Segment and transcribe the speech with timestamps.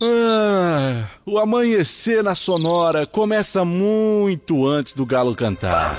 [0.00, 5.96] Ah, o amanhecer na Sonora começa muito antes do galo cantar.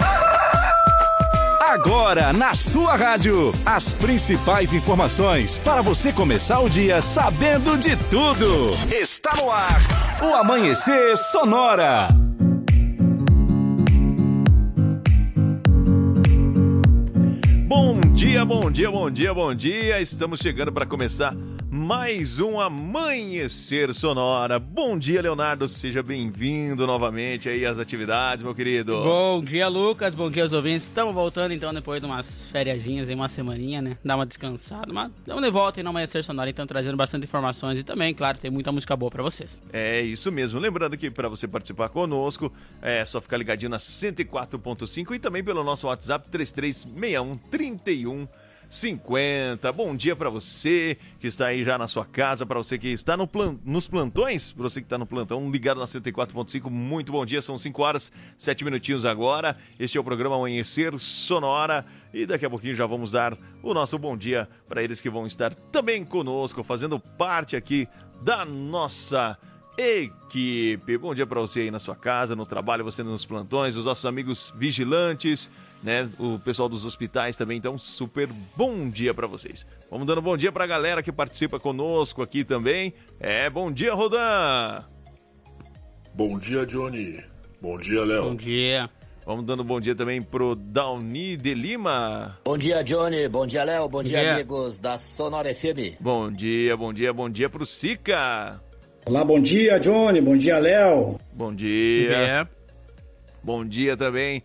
[1.62, 8.70] Agora, na sua rádio, as principais informações para você começar o dia sabendo de tudo.
[8.90, 9.82] Está no ar,
[10.24, 12.08] o Amanhecer Sonora.
[17.68, 20.00] Bom dia, bom dia, bom dia, bom dia.
[20.00, 21.36] Estamos chegando para começar
[21.72, 24.58] mais um Amanhecer Sonora.
[24.58, 25.70] Bom dia, Leonardo.
[25.70, 29.04] Seja bem-vindo novamente aí às atividades, meu querido.
[29.04, 30.16] Bom dia, Lucas.
[30.16, 30.88] Bom dia aos ouvintes.
[30.88, 33.98] Estamos voltando então depois de umas férias em uma semaninha, né?
[34.04, 34.92] Dar uma descansada.
[34.92, 38.40] Mas estamos de volta aí no Amanhecer Sonora, então trazendo bastante informações e também, claro,
[38.40, 39.62] tem muita música boa para vocês.
[39.72, 40.60] É isso mesmo.
[40.60, 42.52] Lembrando que para você participar conosco,
[42.82, 48.28] é só ficar ligadinho na 104.5 e também pelo nosso WhatsApp 3361 31
[48.70, 49.72] 50.
[49.72, 53.18] Bom dia para você que está aí já na sua casa, para você que está
[53.18, 53.58] no plan...
[53.66, 56.70] nos plantões, para você que está no plantão ligado na 104.5.
[56.70, 59.58] Muito bom dia, são 5 horas, 7 minutinhos agora.
[59.80, 63.98] Este é o programa Amanhecer Sonora e daqui a pouquinho já vamos dar o nosso
[63.98, 67.88] bom dia para eles que vão estar também conosco, fazendo parte aqui
[68.22, 69.36] da nossa
[69.78, 70.98] equipe.
[70.98, 74.06] Bom dia para você aí na sua casa, no trabalho, você nos plantões, os nossos
[74.06, 75.50] amigos vigilantes
[75.84, 76.10] né?
[76.20, 77.58] O pessoal dos hospitais também.
[77.58, 79.66] Então, super bom dia para vocês.
[79.90, 82.94] Vamos dando bom dia para a galera que participa conosco aqui também.
[83.20, 84.84] É, bom dia, Rodan!
[86.14, 87.24] Bom dia, Johnny.
[87.62, 88.24] Bom dia, Léo.
[88.24, 88.90] Bom dia.
[89.26, 92.40] Vamos dando bom dia também pro Downy de Lima.
[92.44, 93.28] Bom dia, Johnny.
[93.28, 93.84] Bom dia, Léo.
[93.84, 96.00] Bom, bom dia, dia, amigos da Sonora FM.
[96.00, 98.60] Bom dia, bom dia, bom dia pro Sica.
[99.06, 100.20] Olá, bom dia, Johnny.
[100.20, 101.20] Bom dia, Léo.
[101.32, 102.08] Bom dia.
[102.08, 102.50] Bom dia,
[103.44, 104.44] bom dia também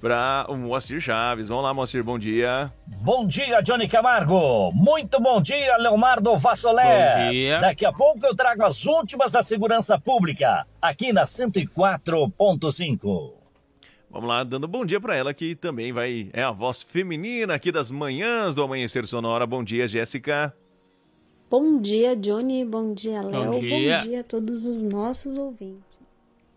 [0.00, 1.48] para o Moacir Chaves.
[1.48, 2.72] Vamos lá, Moacir, bom dia.
[2.86, 4.72] Bom dia, Johnny Camargo.
[4.72, 7.26] Muito bom dia, Leonardo Vassolé.
[7.26, 7.58] Bom dia.
[7.58, 13.32] Daqui a pouco eu trago as últimas da segurança pública, aqui na 104.5.
[14.10, 17.70] Vamos lá, dando bom dia para ela que também vai é a voz feminina aqui
[17.70, 19.46] das manhãs do Amanhecer Sonora.
[19.46, 20.54] Bom dia, Jéssica.
[21.50, 22.64] Bom dia, Johnny.
[22.64, 23.52] Bom dia, Léo.
[23.52, 23.98] Bom dia.
[23.98, 25.87] Bom dia a todos os nossos ouvintes.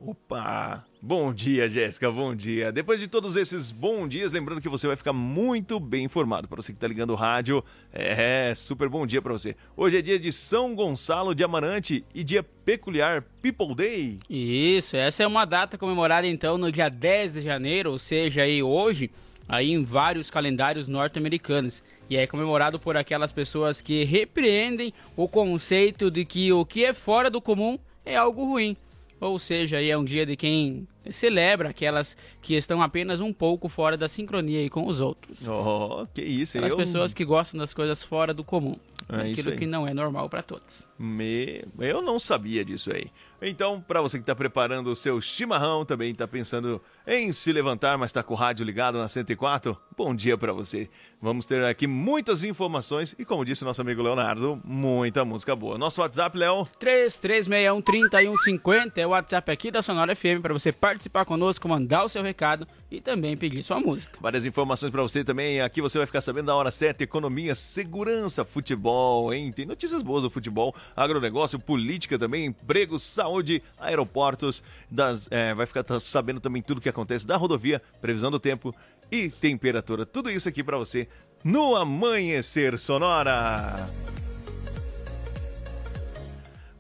[0.04, 0.84] Opa!
[1.00, 2.72] Bom dia, Jéssica, bom dia.
[2.72, 6.48] Depois de todos esses bons dias, lembrando que você vai ficar muito bem informado.
[6.48, 7.64] Para você que está ligando o rádio,
[7.94, 9.56] é super bom dia para você.
[9.78, 14.18] Hoje é dia de São Gonçalo de Amarante e dia peculiar People Day.
[14.28, 18.64] Isso, essa é uma data comemorada então no dia 10 de janeiro, ou seja, aí
[18.64, 19.12] hoje,
[19.48, 21.84] aí em vários calendários norte-americanos.
[22.10, 26.92] E é comemorado por aquelas pessoas que repreendem o conceito de que o que é
[26.92, 28.76] fora do comum é algo ruim
[29.22, 33.68] ou seja, aí é um dia de quem celebra aquelas que estão apenas um pouco
[33.68, 35.48] fora da sincronia com os outros.
[35.48, 36.78] Oh, que isso, As eu...
[36.78, 38.76] pessoas que gostam das coisas fora do comum,
[39.10, 40.88] é aquilo que não é normal para todos.
[41.00, 41.64] Me...
[41.80, 43.10] Eu não sabia disso aí.
[43.42, 47.98] Então, para você que está preparando o seu chimarrão, também está pensando em se levantar,
[47.98, 50.88] mas está com o rádio ligado na 104, bom dia para você.
[51.20, 55.76] Vamos ter aqui muitas informações e, como disse o nosso amigo Leonardo, muita música boa.
[55.76, 56.68] Nosso WhatsApp, Léo?
[56.80, 60.91] 3361-3150 é o WhatsApp aqui da Sonora FM para você participar
[61.26, 64.18] conosco, mandar o seu recado e também pedir sua música.
[64.20, 65.62] Várias informações para você também.
[65.62, 69.52] Aqui você vai ficar sabendo da hora certa: economia, segurança, futebol, hein?
[69.52, 74.64] Tem notícias boas do futebol, agronegócio, política também, emprego, saúde, aeroportos.
[74.90, 78.76] Das, é, vai ficar sabendo também tudo o que acontece da rodovia, previsão do tempo
[79.12, 80.06] e temperatura.
[80.06, 81.08] Tudo isso aqui para você
[81.44, 83.88] no Amanhecer Sonora.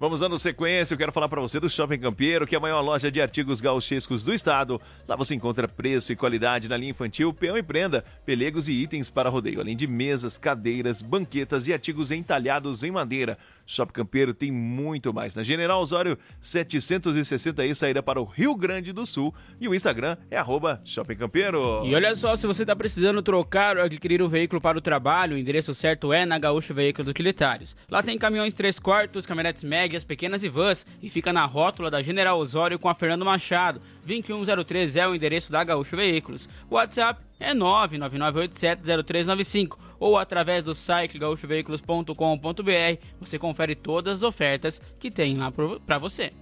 [0.01, 2.81] Vamos dando sequência, eu quero falar para você do Shopping Campeiro, que é a maior
[2.81, 4.81] loja de artigos gauchescos do estado.
[5.07, 9.12] Lá você encontra preço e qualidade na linha infantil, peão e prenda, pelegos e itens
[9.12, 13.38] para rodeio, além de mesas, cadeiras, banquetas e artigos entalhados em madeira.
[13.66, 15.36] Shopping Campeiro tem muito mais.
[15.36, 19.34] Na General Osório 760 aí, saída para o Rio Grande do Sul.
[19.60, 21.86] E o Instagram é arroba Shopping Campeiro.
[21.86, 25.36] E olha só, se você está precisando trocar ou adquirir um veículo para o trabalho,
[25.36, 27.74] o endereço certo é na Gaúcho Veículos Utilitários.
[27.90, 30.86] Lá tem caminhões 3 quartos, caminhonetes médias, pequenas e vans.
[31.02, 33.81] E fica na rótula da General Osório com a Fernando Machado.
[34.06, 36.50] 2103 é o endereço da Gaúcho Veículos.
[36.69, 43.06] O WhatsApp é 999870395 ou através do site gaúchoveículos.com.br.
[43.19, 45.51] Você confere todas as ofertas que tem lá
[45.86, 46.33] para você.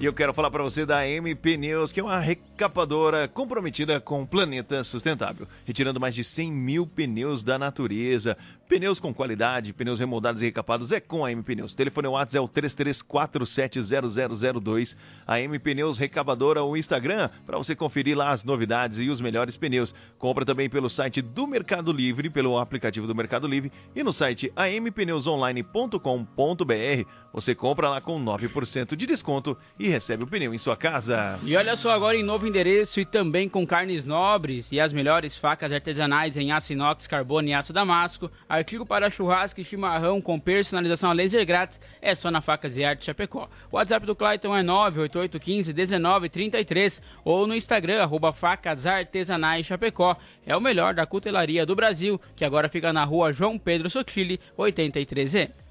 [0.00, 4.22] E eu quero falar para você da MP News, que é uma recapadora comprometida com
[4.22, 9.98] o planeta sustentável, retirando mais de 100 mil pneus da natureza, Pneus com qualidade, pneus
[9.98, 11.74] remoldados e recapados é com a M Pneus.
[11.74, 14.94] Telefone WhatsApp é o 33470002.
[15.26, 19.56] A M Pneus Recabadora, o Instagram, para você conferir lá as novidades e os melhores
[19.56, 19.94] pneus.
[20.18, 24.52] Compra também pelo site do Mercado Livre, pelo aplicativo do Mercado Livre e no site
[24.54, 27.08] ampneusonline.com.br.
[27.32, 31.38] Você compra lá com 9% de desconto e recebe o pneu em sua casa.
[31.42, 35.34] E olha só agora em novo endereço e também com carnes nobres e as melhores
[35.36, 38.30] facas artesanais em aço inox, carbono e aço damasco.
[38.58, 42.84] Artigo para churrasco e chimarrão com personalização a laser grátis é só na Facas e
[42.84, 43.48] Arte Chapecó.
[43.70, 50.16] O WhatsApp do Clayton é 988151933 ou no Instagram, arroba Facas Artesanais Chapecó.
[50.44, 54.40] É o melhor da cutelaria do Brasil, que agora fica na rua João Pedro Sotile,
[54.58, 55.67] 83E.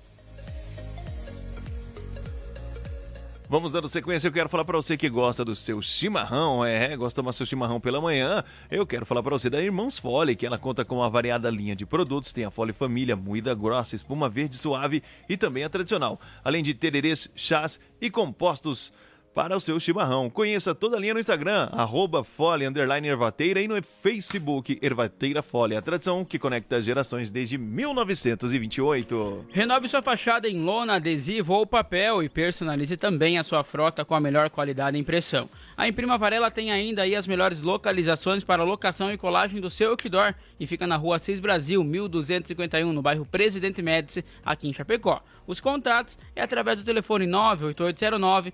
[3.50, 7.12] Vamos dando sequência, eu quero falar para você que gosta do seu chimarrão, é, gosta
[7.12, 8.44] de tomar seu chimarrão pela manhã.
[8.70, 11.74] Eu quero falar para você da Irmãos Fole, que ela conta com uma variada linha
[11.74, 16.20] de produtos, tem a Fole Família, moída grossa, espuma verde suave e também a tradicional,
[16.44, 18.92] além de tererês, chás e compostos
[19.38, 20.32] para o seu chimarrão.
[20.32, 22.66] Conheça toda a linha no Instagram, arroba Fole,
[23.06, 29.46] Ervateira e no Facebook Ervateira Fole, a tradição que conecta as gerações desde 1928.
[29.52, 34.16] Renove sua fachada em lona, adesivo ou papel e personalize também a sua frota com
[34.16, 35.48] a melhor qualidade de impressão.
[35.78, 39.92] A Imprima Varela tem ainda aí as melhores localizações para locação e colagem do seu
[39.92, 45.22] outdoor e fica na rua 6 Brasil, 1251, no bairro Presidente Médici, aqui em Chapecó.
[45.46, 48.52] Os contatos é através do telefone 98809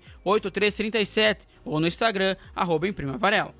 [0.74, 3.54] 8337 ou no Instagram, arroba Imprima Varela.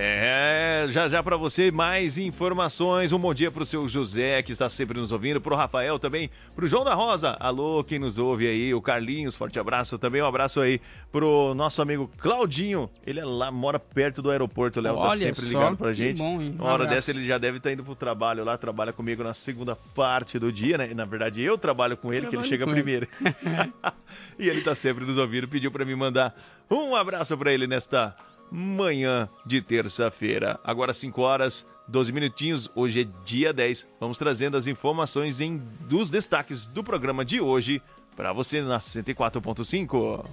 [0.00, 3.10] É, já já para você mais informações.
[3.10, 6.68] Um bom dia pro seu José, que está sempre nos ouvindo, pro Rafael também, pro
[6.68, 7.36] João da Rosa.
[7.40, 9.98] Alô, quem nos ouve aí, o Carlinhos, forte abraço.
[9.98, 10.80] Também um abraço aí
[11.10, 12.88] pro nosso amigo Claudinho.
[13.04, 15.94] Ele é lá, mora perto do aeroporto, o Léo tá sempre só, ligado pra que
[15.94, 16.18] gente.
[16.18, 16.54] bom, hein?
[16.56, 16.94] Um Uma hora abraço.
[16.94, 20.52] dessa ele já deve estar indo pro trabalho lá, trabalha comigo na segunda parte do
[20.52, 20.94] dia, né?
[20.94, 22.72] Na verdade, eu trabalho com ele, que ele Trabalho chega ele.
[22.72, 23.08] primeiro.
[24.38, 26.36] e ele tá sempre nos ouvindo, pediu para me mandar
[26.70, 28.14] um abraço para ele nesta
[28.50, 30.58] manhã de terça-feira.
[30.62, 33.88] Agora 5 horas, 12 minutinhos, hoje é dia 10.
[34.00, 35.58] Vamos trazendo as informações em
[35.88, 37.82] dos destaques do programa de hoje
[38.16, 40.24] para você na 104.5.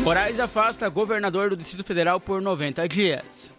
[0.00, 3.56] Moraes afasta governador do Distrito Federal por 90 dias.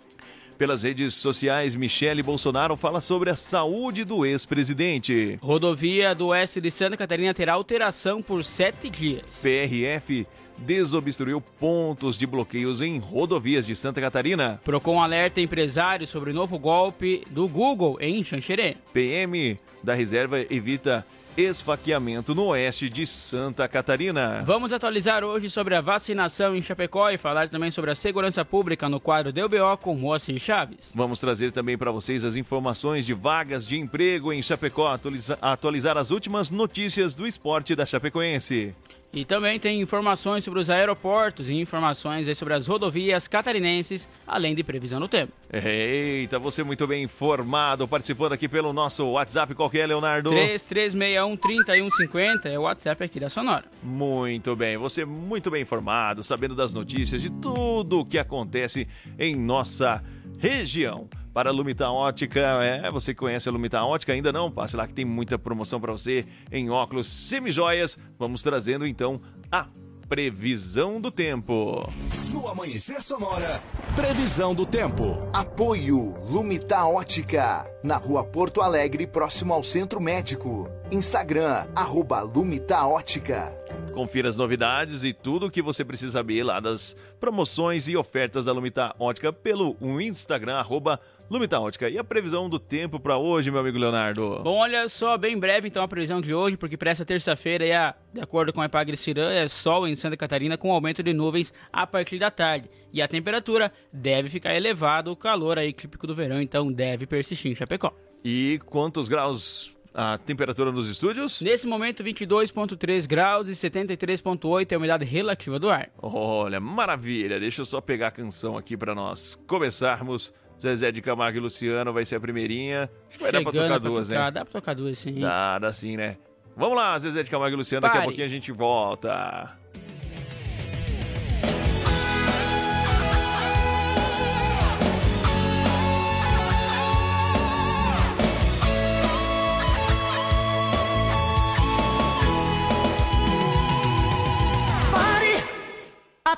[0.58, 5.38] Pelas redes sociais, Michele Bolsonaro fala sobre a saúde do ex-presidente.
[5.40, 9.42] Rodovia do oeste de Santa Catarina terá alteração por sete dias.
[9.42, 10.25] PRF
[10.57, 14.59] desobstruiu pontos de bloqueios em rodovias de Santa Catarina.
[14.63, 18.75] Procon alerta empresários sobre o novo golpe do Google em Xanxerê.
[18.94, 21.06] PM da reserva evita
[21.38, 24.44] esfaqueamento no oeste de Santa Catarina.
[24.44, 28.89] Vamos atualizar hoje sobre a vacinação em Chapecó e falar também sobre a segurança pública
[28.89, 30.92] no quadro DBO com Moacir Chaves.
[30.95, 35.95] Vamos trazer também para vocês as informações de vagas de emprego em Chapecó, atualiza- atualizar
[35.95, 38.74] as últimas notícias do esporte da Chapecoense.
[39.18, 44.64] E também tem informações sobre os aeroportos e informações sobre as rodovias catarinenses, além de
[44.64, 45.34] previsão do tempo.
[45.52, 49.56] Eita, você muito bem informado, participando aqui pelo nosso WhatsApp.
[49.56, 50.30] Qual que é, Leonardo?
[50.30, 53.66] 3361-3150 é o WhatsApp aqui da Sonora.
[53.81, 58.88] Muito bem, você muito bem informado, sabendo das notícias, de tudo o que acontece
[59.18, 60.04] em nossa
[60.38, 61.10] região.
[61.38, 64.12] Para a Lumita Ótica, é, você conhece a Lumita Ótica?
[64.12, 64.50] Ainda não?
[64.50, 67.95] Passe lá que tem muita promoção para você em óculos semijoias.
[68.18, 69.68] Vamos trazendo então a
[70.10, 71.88] previsão do tempo.
[72.31, 73.62] No Amanhecer Sonora,
[73.95, 75.16] previsão do tempo.
[75.31, 80.68] Apoio Lumita Ótica, na rua Porto Alegre, próximo ao Centro Médico.
[80.89, 83.54] Instagram, arroba Lumita Ótica.
[83.94, 88.45] Confira as novidades e tudo o que você precisa saber lá das promoções e ofertas
[88.45, 90.97] da Lumita Ótica pelo Instagram, arroba
[91.30, 91.90] Lumita Ótica.
[91.90, 94.40] E a previsão do tempo para hoje, meu amigo Leonardo?
[94.42, 97.94] Bom, olha só, bem breve então a previsão de hoje, porque para essa terça-feira, é
[98.14, 101.54] de acordo com a Epagre Cirã, é sol em Santa Catarina com aumento de nuvens
[101.73, 102.69] a partir da tarde.
[102.94, 107.52] E a temperatura deve ficar elevada, o calor aí típico do verão, então deve persistir
[107.52, 107.94] em Chapecó.
[108.23, 111.42] E quantos graus a temperatura nos estúdios?
[111.42, 115.89] Nesse momento, 22,3 graus e 73,8 é a umidade relativa do ar.
[115.99, 117.39] Olha, maravilha.
[117.39, 120.31] Deixa eu só pegar a canção aqui para nós começarmos.
[120.61, 122.89] Zezé de Camargo e Luciano vai ser a primeirinha.
[123.09, 124.31] Acho que vai dar pra tocar pra duas, tocar, né?
[124.31, 125.19] Dá pra tocar duas, sim.
[125.19, 126.18] Dá, dá sim, né?
[126.56, 127.81] Vamos lá, Zezé de Camargo e Luciano.
[127.81, 128.06] Daqui a Pare.
[128.07, 129.56] pouquinho a gente volta.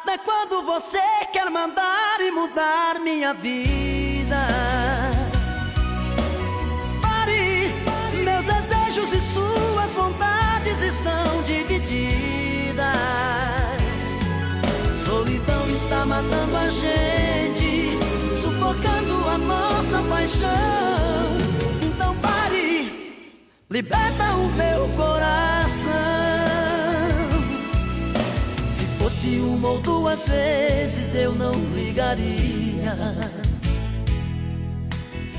[0.01, 1.01] Até quando você
[1.33, 4.47] quer mandar e mudar minha vida?
[7.01, 7.69] Pare,
[8.23, 12.85] meus desejos e suas vontades estão divididas.
[15.05, 17.99] Solidão está matando a gente,
[18.41, 20.49] sufocando a nossa paixão.
[21.83, 23.25] Então pare,
[23.69, 26.18] liberta o meu coração.
[29.59, 32.95] Uma ou duas vezes eu não ligaria.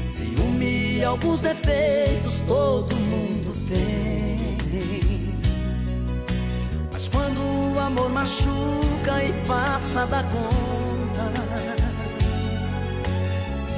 [0.07, 4.59] Ciúme e alguns defeitos todo mundo tem.
[6.93, 11.33] Mas quando o amor machuca e passa da conta,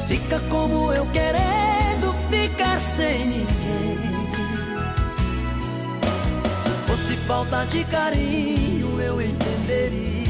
[0.08, 3.46] fica como eu querendo ficar sem ninguém.
[6.64, 10.22] Se fosse falta de carinho, eu entenderia.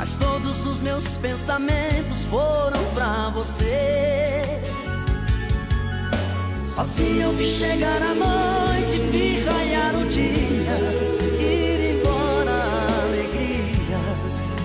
[0.00, 4.42] Mas todos os meus pensamentos foram pra você.
[6.74, 10.78] Sozinho eu vi chegar a noite, vi raiar o dia,
[11.38, 14.00] ir embora a alegria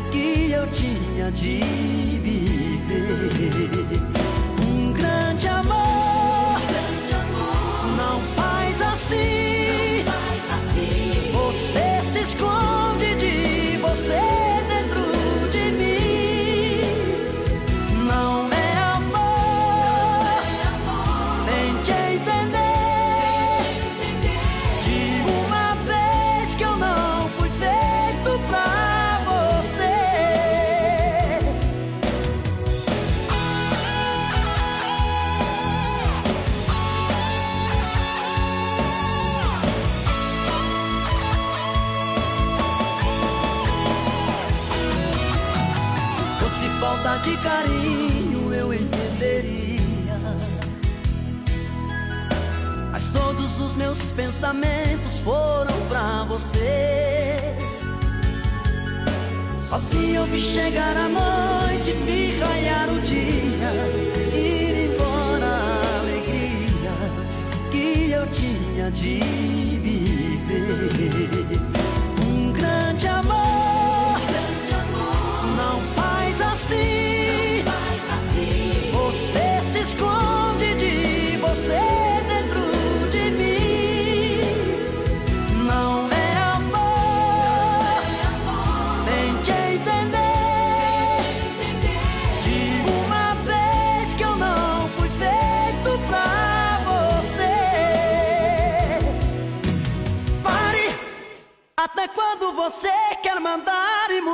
[0.09, 1.94] que eu tinha de
[54.35, 57.39] pensamentos foram pra você.
[59.69, 63.71] Sozinho eu vi chegar a noite, vi raiar o dia,
[64.33, 66.91] ir embora a alegria
[67.71, 69.44] que eu tinha de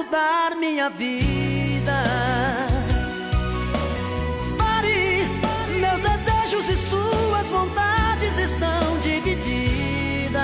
[0.04, 2.04] mudar minha vida?
[4.58, 5.28] Pare!
[5.80, 10.42] Meus desejos e suas vontades estão divididas.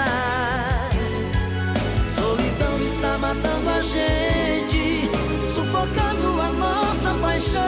[2.16, 5.10] Solidão está matando a gente,
[5.56, 7.62] sufocando a nossa paixão.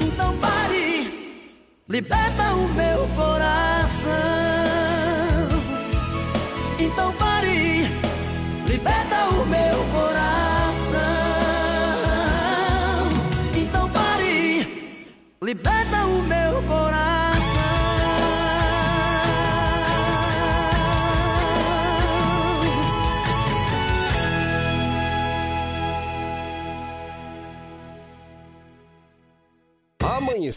[0.00, 1.44] Então pare!
[1.88, 4.63] Liberta o meu coração.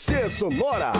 [0.07, 0.91] Amanhecer Sonora.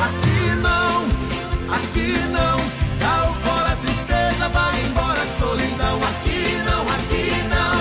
[0.00, 1.04] Aqui não,
[1.74, 2.58] aqui não,
[2.98, 6.00] tá fora a tristeza, vai embora solidão.
[6.02, 7.80] Aqui não, aqui não,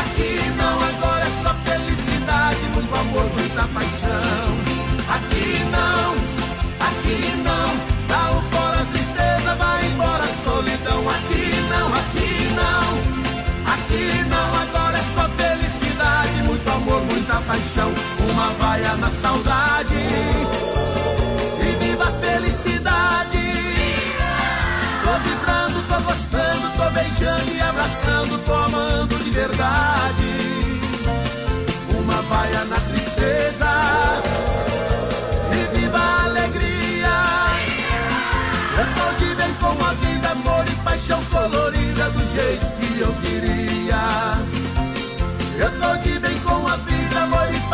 [0.00, 3.95] aqui não, agora é só felicidade, muito amor, muita paixão.
[17.46, 17.92] Paixão.
[18.30, 23.44] Uma vaia na saudade e viva a felicidade.
[25.02, 30.80] Tô vibrando, tô gostando, tô beijando e abraçando, tô amando de verdade.
[31.98, 33.70] Uma vaia na tristeza
[35.52, 37.16] e viva a alegria.
[38.78, 39.05] Eu tô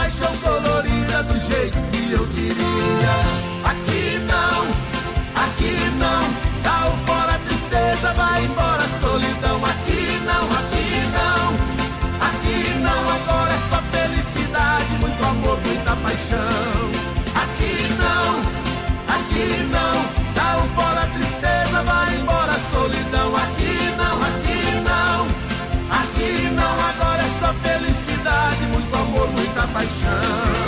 [0.02, 3.14] paixão colorida do jeito que eu queria.
[3.64, 4.62] Aqui não,
[5.44, 6.22] aqui não,
[6.64, 9.64] dá o fora a tristeza, vai embora a solidão.
[9.64, 11.42] Aqui não, aqui não,
[12.28, 16.82] aqui não, agora é só felicidade, muito amor, muita paixão.
[17.42, 18.40] Aqui não,
[19.14, 19.94] aqui não,
[20.34, 21.31] dá o fora a tristeza.
[29.62, 30.61] da paixão.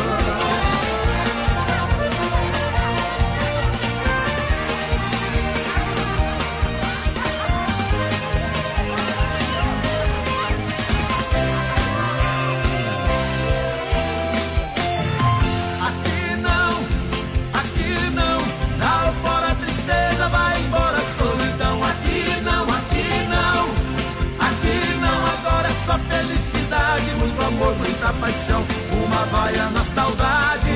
[29.44, 30.70] Vaia na saudade.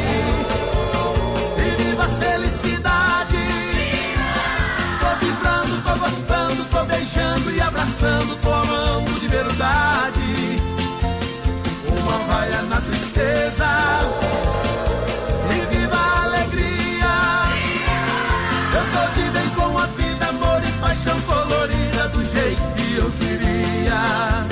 [1.56, 3.44] E viva a felicidade!
[5.00, 10.60] Tô vibrando, tô gostando, tô beijando e abraçando, tô amando de verdade.
[11.98, 13.68] Uma vaia na tristeza.
[15.50, 17.16] E viva a alegria!
[18.76, 23.10] Eu tô de bem com a vida, amor e paixão colorida do jeito que eu
[23.12, 24.47] queria.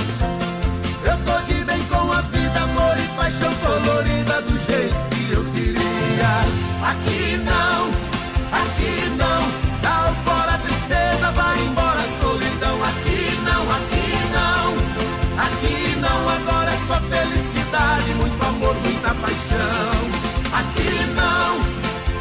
[20.58, 21.60] Aqui não,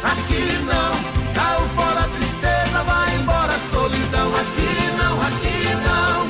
[0.04, 0.92] aqui não,
[1.32, 4.36] dá fora a tristeza, vai embora a solidão.
[4.36, 6.26] Aqui não, aqui não,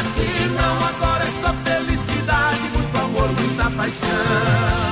[0.00, 4.88] aqui não, agora é só felicidade, muito amor, muita paixão.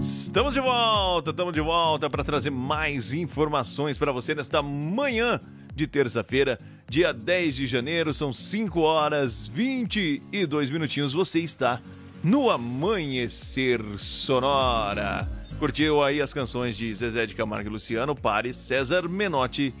[0.00, 5.40] Estamos de volta, estamos de volta para trazer mais informações para você nesta manhã
[5.76, 11.12] de terça-feira, dia 10 de janeiro, são 5 horas 22 minutinhos.
[11.12, 11.82] Você está
[12.24, 15.28] no Amanhecer Sonora.
[15.58, 19.74] Curtiu aí as canções de Zezé de Camargo e Luciano, Pares, César Menotti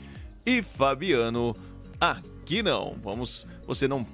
[0.44, 1.56] e Fabiano.
[1.98, 3.46] Aqui não, vamos.
[3.66, 4.06] Você não,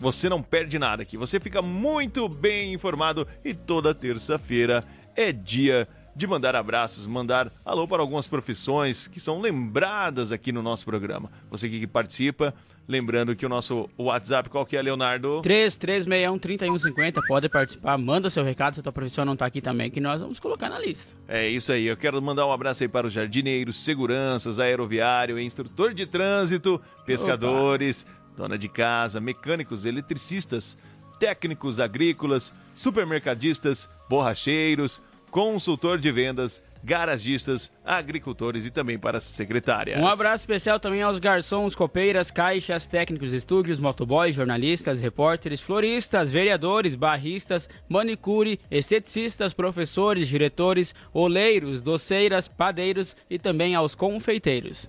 [0.00, 1.18] você não perde nada aqui.
[1.18, 4.82] Você fica muito bem informado e toda terça-feira
[5.14, 10.62] é dia de mandar abraços, mandar alô para algumas profissões que são lembradas aqui no
[10.62, 11.30] nosso programa.
[11.50, 12.54] Você que participa,
[12.88, 15.42] lembrando que o nosso WhatsApp, qual que é, Leonardo?
[15.42, 20.00] 3361-3150, pode participar, manda seu recado se a tua profissão não tá aqui também, que
[20.00, 21.14] nós vamos colocar na lista.
[21.28, 21.86] É isso aí.
[21.86, 28.06] Eu quero mandar um abraço aí para os jardineiros, seguranças, aeroviário, instrutor de trânsito, pescadores,
[28.36, 30.78] dona de casa, mecânicos, eletricistas,
[31.18, 40.00] técnicos agrícolas, supermercadistas, borracheiros, consultor de vendas, garagistas, agricultores e também para as secretárias.
[40.00, 46.94] Um abraço especial também aos garçons, copeiras, caixas, técnicos estúdios, motoboys, jornalistas, repórteres, floristas, vereadores,
[46.94, 54.88] barristas, manicure, esteticistas, professores, diretores, oleiros, doceiras, padeiros e também aos confeiteiros.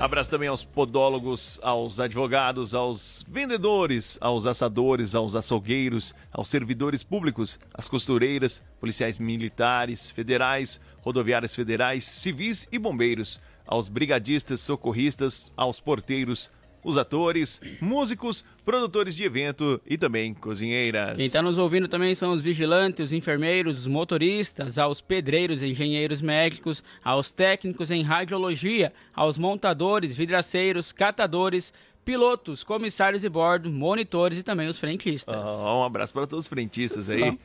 [0.00, 7.60] Abraço também aos podólogos, aos advogados, aos vendedores, aos assadores, aos açougueiros, aos servidores públicos,
[7.74, 16.50] às costureiras, policiais militares, federais, rodoviárias federais, civis e bombeiros, aos brigadistas, socorristas, aos porteiros,
[16.82, 21.16] os atores, músicos, produtores de evento e também cozinheiras.
[21.16, 26.20] Quem está nos ouvindo também são os vigilantes, os enfermeiros, os motoristas, aos pedreiros, engenheiros
[26.22, 31.72] médicos, aos técnicos em radiologia, aos montadores, vidraceiros, catadores,
[32.04, 35.34] pilotos, comissários de bordo, monitores e também os frentistas.
[35.34, 37.38] Ah, um abraço para todos os frentistas aí.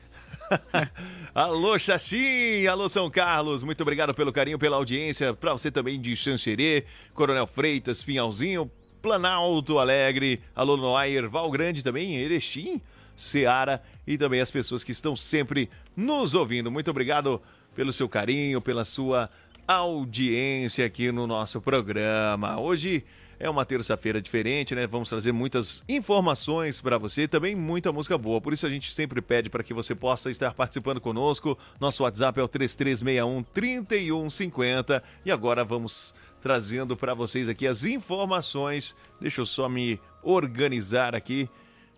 [1.34, 2.66] Alô, Xaxim!
[2.66, 3.62] Alô, São Carlos!
[3.62, 5.34] Muito obrigado pelo carinho, pela audiência.
[5.34, 8.70] Para você também de Xanxerê, Coronel Freitas, Pinhalzinho,
[9.06, 12.80] Planalto Alegre, alô, Noair, Val Grande também, Erechim,
[13.14, 16.72] Seara e também as pessoas que estão sempre nos ouvindo.
[16.72, 17.40] Muito obrigado
[17.72, 19.30] pelo seu carinho, pela sua
[19.64, 22.58] audiência aqui no nosso programa.
[22.58, 23.04] Hoje
[23.38, 24.88] é uma terça-feira diferente, né?
[24.88, 28.40] Vamos trazer muitas informações para você, também muita música boa.
[28.40, 31.56] Por isso a gente sempre pede para que você possa estar participando conosco.
[31.78, 36.12] Nosso WhatsApp é o 3361 3150 e agora vamos
[36.46, 38.94] trazendo para vocês aqui as informações.
[39.20, 41.50] Deixa eu só me organizar aqui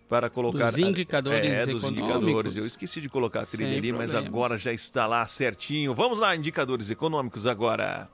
[0.09, 2.57] para colocar Dos indicadores é, dos indicadores.
[2.57, 4.27] Eu esqueci de colocar a trilha Sem ali, mas problemas.
[4.27, 5.93] agora já está lá certinho.
[5.93, 8.09] Vamos lá, indicadores econômicos agora.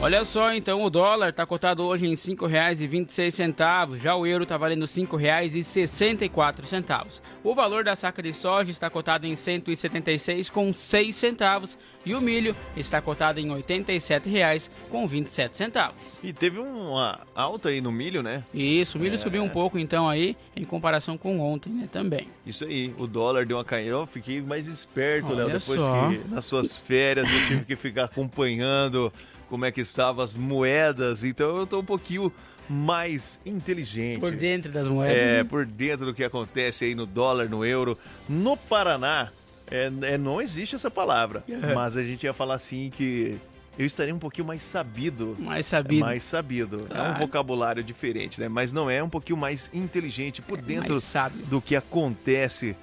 [0.00, 4.56] Olha só, então o dólar está cotado hoje em R$ 5,26, já o euro está
[4.56, 7.20] valendo R$ 5,64.
[7.42, 12.54] O valor da saca de soja está cotado em R$ 176,06 centavos e o milho
[12.76, 16.20] está cotado em R$ 87,27 centavos.
[16.22, 18.44] E teve uma alta aí no milho, né?
[18.54, 19.18] Isso, o milho É.
[19.18, 22.28] subiu um pouco então aí em comparação com ontem, né, também.
[22.46, 23.90] Isso aí, o dólar deu uma caída.
[23.90, 26.08] Eu fiquei mais esperto, Léo, depois só.
[26.08, 29.12] que nas suas férias eu tive que ficar acompanhando
[29.48, 32.32] como é que estavam as moedas, então eu tô um pouquinho
[32.68, 34.20] mais inteligente.
[34.20, 35.16] Por dentro das moedas.
[35.16, 35.44] É, né?
[35.44, 37.96] por dentro do que acontece aí no dólar, no euro.
[38.28, 39.30] No Paraná,
[39.70, 41.74] é, é, não existe essa palavra, É.
[41.74, 43.38] mas a gente ia falar assim que
[43.78, 45.36] eu estaria um pouquinho mais sabido.
[45.38, 46.00] Mais sabido.
[46.00, 46.86] Mais sabido.
[46.90, 48.48] É um vocabulário diferente, né?
[48.48, 51.46] Mas não é um pouquinho mais inteligente por dentro mais sábio.
[51.46, 52.76] do que acontece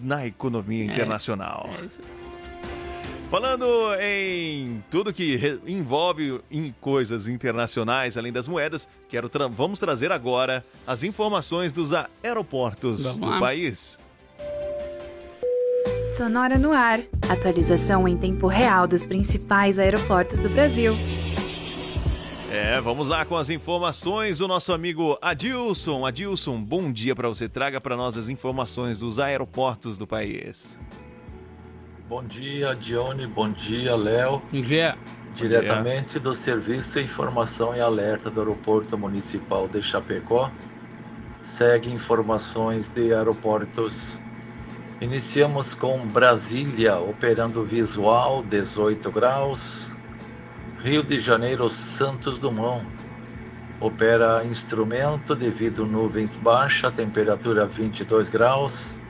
[0.00, 1.68] na economia internacional.
[1.80, 1.98] É isso.
[3.32, 3.66] Falando
[3.98, 10.62] em tudo que envolve em coisas internacionais, além das moedas, quero tra- vamos trazer agora
[10.86, 13.40] as informações dos aeroportos Vamos do lá.
[13.40, 13.98] país.
[16.14, 17.00] Sonora no ar.
[17.26, 20.92] Atualização em tempo real dos principais aeroportos do Brasil.
[22.50, 24.42] É, vamos lá com as informações.
[24.42, 26.04] O nosso amigo Adilson.
[26.04, 27.48] Adilson, bom dia para você.
[27.48, 30.78] Traga para nós as informações dos aeroportos do país.
[32.12, 33.26] Bom dia, Dione.
[33.26, 34.42] Bom dia, Léo.
[34.52, 34.98] Bom dia.
[35.34, 40.50] Diretamente do Serviço de Informação e Alerta do Aeroporto Municipal de Chapecó,
[41.42, 44.18] segue informações de aeroportos.
[45.00, 49.90] Iniciamos com Brasília, operando visual 18 graus.
[50.80, 52.84] Rio de Janeiro, Santos Dumont,
[53.80, 59.00] opera instrumento devido nuvens baixa, temperatura 22 graus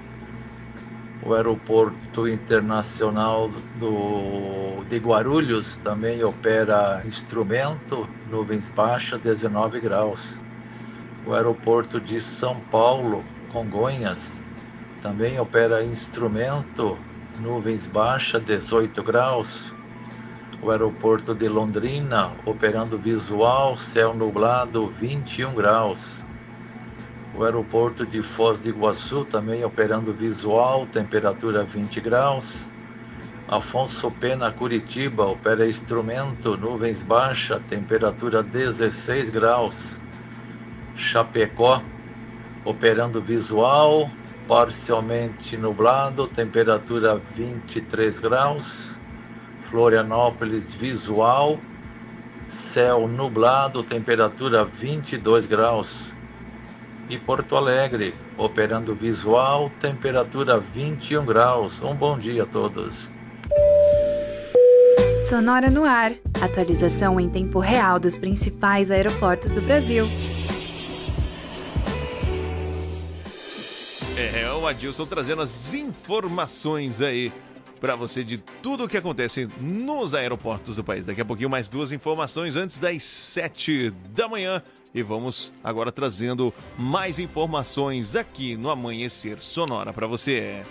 [1.24, 10.36] o aeroporto internacional do, de Guarulhos também opera instrumento, nuvens baixas, 19 graus.
[11.24, 14.40] O aeroporto de São Paulo, Congonhas,
[15.00, 16.98] também opera instrumento,
[17.40, 19.72] nuvens baixas, 18 graus.
[20.60, 26.24] O aeroporto de Londrina, operando visual, céu nublado, 21 graus.
[27.34, 32.70] O aeroporto de Foz do Iguaçu também operando visual, temperatura 20 graus.
[33.48, 39.98] Afonso Pena Curitiba opera instrumento, nuvens baixa, temperatura 16 graus.
[40.94, 41.82] Chapecó
[42.66, 44.10] operando visual,
[44.46, 48.94] parcialmente nublado, temperatura 23 graus.
[49.70, 51.58] Florianópolis visual,
[52.46, 56.11] céu nublado, temperatura 22 graus
[57.12, 61.78] e Porto Alegre, operando visual, temperatura 21 graus.
[61.82, 63.12] Um bom dia a todos.
[65.28, 66.12] Sonora no ar.
[66.40, 70.06] Atualização em tempo real dos principais aeroportos do Brasil.
[74.16, 77.30] É, o Adilson trazendo as informações aí
[77.82, 81.06] para você de tudo o que acontece nos aeroportos do país.
[81.06, 84.62] Daqui a pouquinho mais duas informações antes das sete da manhã.
[84.94, 90.62] E vamos agora trazendo mais informações aqui no Amanhecer Sonora para você.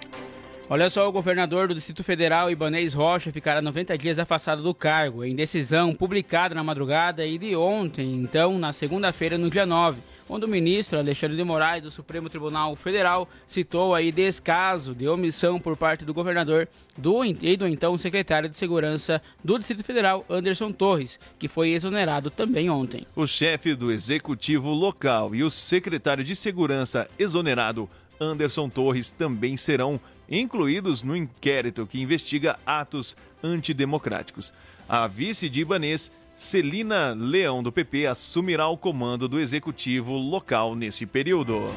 [0.69, 5.25] Olha só, o governador do Distrito Federal, Ibanez Rocha, ficará 90 dias afastado do cargo,
[5.25, 9.99] em decisão publicada na madrugada e de ontem, então, na segunda-feira, no dia 9,
[10.31, 15.59] onde o ministro Alexandre de Moraes, do Supremo Tribunal Federal, citou aí descaso de omissão
[15.59, 20.71] por parte do governador do, e do então secretário de Segurança do Distrito Federal, Anderson
[20.71, 23.05] Torres, que foi exonerado também ontem.
[23.13, 29.99] O chefe do executivo local e o secretário de segurança exonerado, Anderson Torres, também serão
[30.29, 34.53] incluídos no inquérito que investiga atos antidemocráticos.
[34.87, 36.09] A vice de Ibanês,
[36.41, 41.67] Celina Leão do PP, assumirá o comando do executivo local nesse período.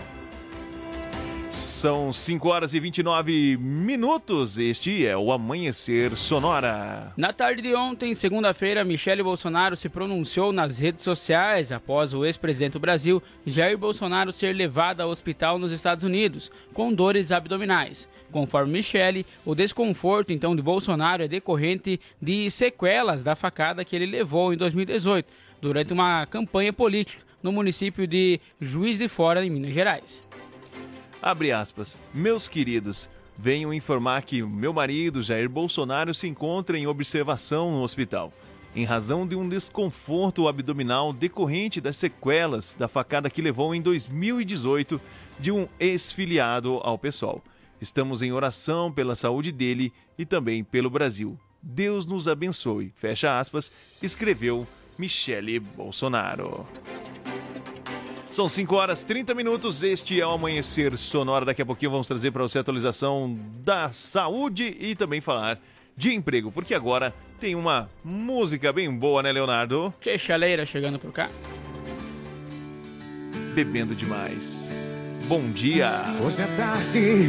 [1.54, 4.58] São 5 horas e 29 minutos.
[4.58, 7.12] Este é o Amanhecer Sonora.
[7.16, 12.72] Na tarde de ontem, segunda-feira, Michele Bolsonaro se pronunciou nas redes sociais após o ex-presidente
[12.72, 18.08] do Brasil, Jair Bolsonaro, ser levado ao hospital nos Estados Unidos com dores abdominais.
[18.32, 24.06] Conforme Michele, o desconforto então de Bolsonaro é decorrente de sequelas da facada que ele
[24.06, 25.28] levou em 2018
[25.60, 30.33] durante uma campanha política no município de Juiz de Fora, em Minas Gerais.
[31.24, 31.98] Abre aspas.
[32.12, 33.08] Meus queridos,
[33.38, 38.30] venho informar que meu marido, Jair Bolsonaro, se encontra em observação no hospital,
[38.76, 45.00] em razão de um desconforto abdominal decorrente das sequelas da facada que levou em 2018
[45.40, 47.42] de um ex-filiado ao pessoal.
[47.80, 51.40] Estamos em oração pela saúde dele e também pelo Brasil.
[51.62, 52.92] Deus nos abençoe.
[52.96, 54.66] Fecha aspas, escreveu
[54.98, 56.66] Michele Bolsonaro.
[58.34, 59.80] São 5 horas e 30 minutos.
[59.84, 61.44] Este é o Amanhecer Sonora.
[61.44, 65.60] Daqui a pouquinho vamos trazer para você a atualização da saúde e também falar
[65.96, 69.94] de emprego, porque agora tem uma música bem boa, né, Leonardo?
[70.00, 71.30] Que chaleira chegando por cá.
[73.54, 74.68] Bebendo demais.
[75.28, 76.02] Bom dia.
[76.20, 77.28] Hoje à tarde,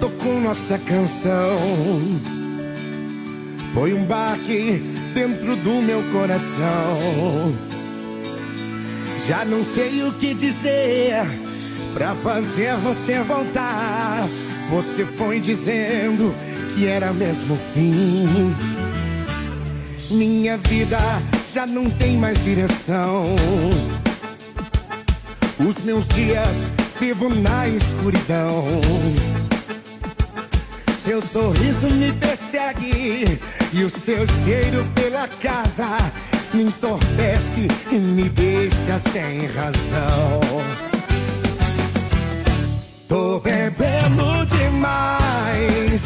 [0.00, 1.56] tô com nossa canção.
[3.72, 4.80] Foi um baque
[5.14, 7.71] dentro do meu coração.
[9.26, 11.22] Já não sei o que dizer
[11.94, 14.26] pra fazer você voltar.
[14.68, 16.34] Você foi dizendo
[16.74, 18.54] que era mesmo o fim.
[20.10, 20.98] Minha vida
[21.52, 23.36] já não tem mais direção.
[25.58, 28.80] Os meus dias vivo na escuridão.
[31.00, 33.40] Seu sorriso me persegue
[33.72, 35.96] e o seu cheiro pela casa
[36.54, 40.40] me entorpece e me deixa sem razão.
[43.08, 46.02] Tô bebendo demais.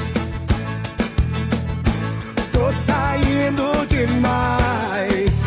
[2.52, 5.42] Tô saindo demais.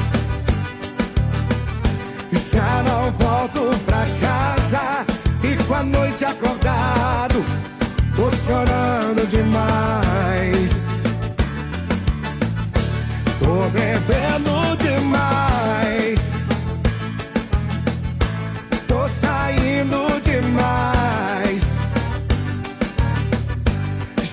[2.52, 5.06] Já não volto pra casa.
[5.42, 7.46] Fico a noite acordado.
[8.16, 10.09] Tô chorando demais.
[13.60, 16.32] Tô bebendo demais.
[18.88, 21.64] Tô saindo demais.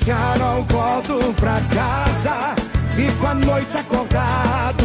[0.07, 2.55] Já não volto pra casa.
[2.95, 4.85] Fico a noite acordado.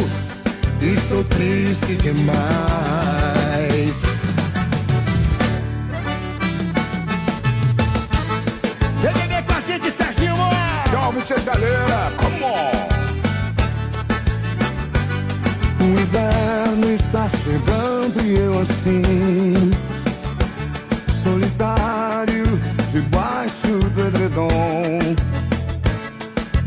[0.80, 2.32] Estou triste demais.
[9.00, 10.34] Vem beber com a gente, Serginho!
[10.90, 12.12] Salve, tia Chaleira!
[12.16, 12.91] Come on!
[15.82, 19.72] O inverno está chegando e eu assim
[21.12, 22.44] Solitário
[22.92, 25.00] debaixo do edredom.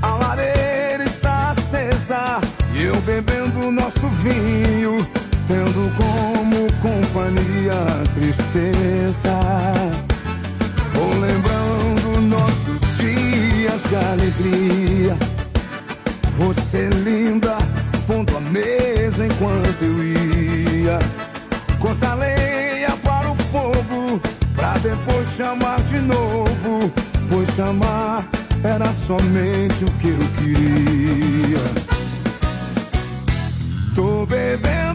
[0.02, 2.42] A lareira está acesa
[2.74, 4.98] e eu bebendo nosso vinho
[5.48, 9.40] Tendo como companhia a tristeza.
[10.94, 15.15] Vou lembrando nossos dias de alegria
[16.38, 17.58] Você linda
[18.06, 21.00] pondo a mesa enquanto eu ia.
[21.80, 24.22] Conta lenha para o fogo,
[24.56, 26.92] pra depois chamar de novo.
[27.30, 28.28] Pois chamar
[28.64, 31.60] era somente o que eu queria.
[33.96, 34.95] Tô bebendo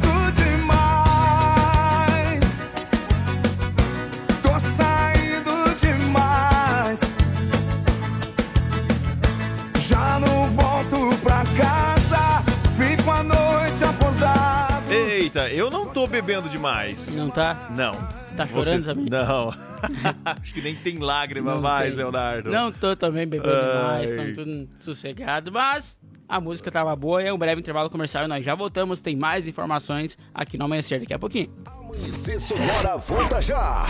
[11.22, 12.42] pra casa.
[12.76, 14.90] Fico a noite acordado.
[14.90, 17.14] Eita, eu não tô bebendo demais.
[17.16, 17.68] Não tá?
[17.70, 17.92] Não.
[18.37, 19.06] Tá chorando também?
[19.11, 19.50] Não.
[20.24, 22.02] Acho que nem tem lágrima Não mais, tem.
[22.02, 22.50] Leonardo.
[22.50, 24.06] Não tô também bebendo Ai.
[24.06, 28.28] demais, estamos tudo sossegado, mas a música tava boa, é um breve intervalo comercial e
[28.28, 31.50] nós já voltamos, tem mais informações aqui no Amanhecer daqui a pouquinho.
[31.66, 33.87] Amanhecer Sonora volta já.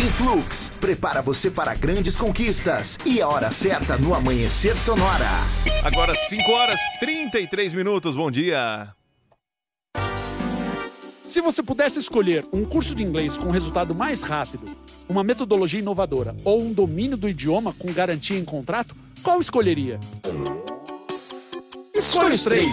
[0.00, 2.96] Influx, prepara você para grandes conquistas.
[3.04, 5.28] E a hora certa no Amanhecer Sonora.
[5.84, 8.94] Agora 5 horas 33 minutos, bom dia.
[11.22, 14.74] Se você pudesse escolher um curso de inglês com resultado mais rápido,
[15.06, 20.00] uma metodologia inovadora ou um domínio do idioma com garantia em contrato, qual escolheria?
[21.94, 22.72] Escolha os três.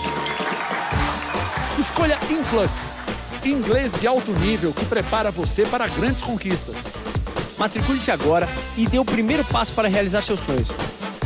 [1.77, 2.93] Escolha Influx,
[3.43, 6.77] inglês de alto nível que prepara você para grandes conquistas.
[7.57, 10.69] Matricule-se agora e dê o primeiro passo para realizar seus sonhos.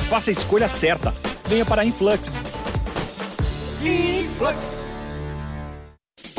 [0.10, 1.14] Faça a escolha certa.
[1.46, 2.38] Venha para a Influx.
[3.82, 4.78] Influx.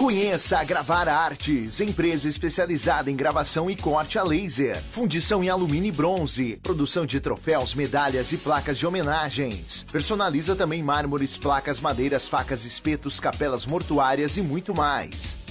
[0.02, 5.90] Conheça a Gravar Artes, empresa especializada em gravação e corte a laser, fundição em alumínio
[5.90, 9.86] e bronze, produção de troféus, medalhas e placas de homenagens.
[9.92, 15.41] Personaliza também mármores, placas, madeiras, facas, espetos, capelas mortuárias e muito mais.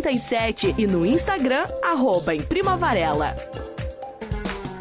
[0.00, 3.34] 988098337 e no Instagram, arroba em Prima Varela.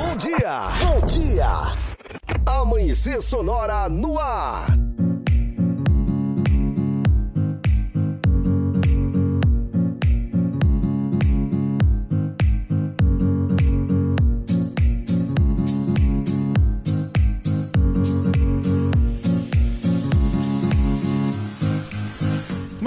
[0.00, 0.72] Bom dia!
[0.80, 1.76] Bom dia!
[2.46, 4.89] Amanhecer Sonora no ar!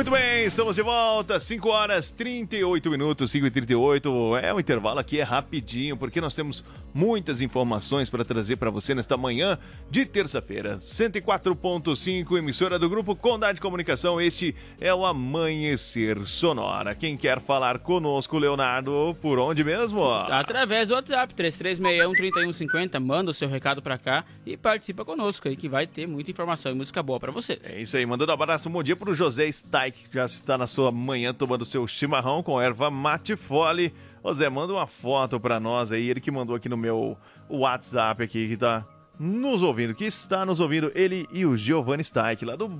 [0.03, 4.99] Muito bem, estamos de volta, 5 horas 38 minutos, 5 e 38 É, o intervalo
[4.99, 6.61] aqui é rapidinho, porque nós temos
[6.93, 9.57] muitas informações para trazer para você nesta manhã
[9.89, 10.77] de terça-feira.
[10.79, 14.19] 104.5, emissora do Grupo Condade Comunicação.
[14.19, 16.93] Este é o Amanhecer Sonora.
[16.93, 20.03] Quem quer falar conosco, Leonardo, por onde mesmo?
[20.03, 22.99] Através do WhatsApp, 3361-3150.
[22.99, 26.73] Manda o seu recado para cá e participa conosco aí, que vai ter muita informação
[26.73, 27.61] e música boa para vocês.
[27.63, 30.57] É isso aí, mandando um abraço, um bom dia pro José Stein, que já está
[30.57, 33.93] na sua manhã tomando seu chimarrão com erva mate fole.
[34.21, 37.17] Ô Zé, manda uma foto pra nós aí, ele que mandou aqui no meu
[37.49, 38.83] WhatsApp aqui, que tá
[39.19, 42.79] nos ouvindo, que está nos ouvindo, ele e o Giovanni Staik, lá do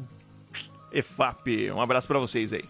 [0.91, 1.71] EFAP.
[1.71, 2.65] Um abraço pra vocês aí.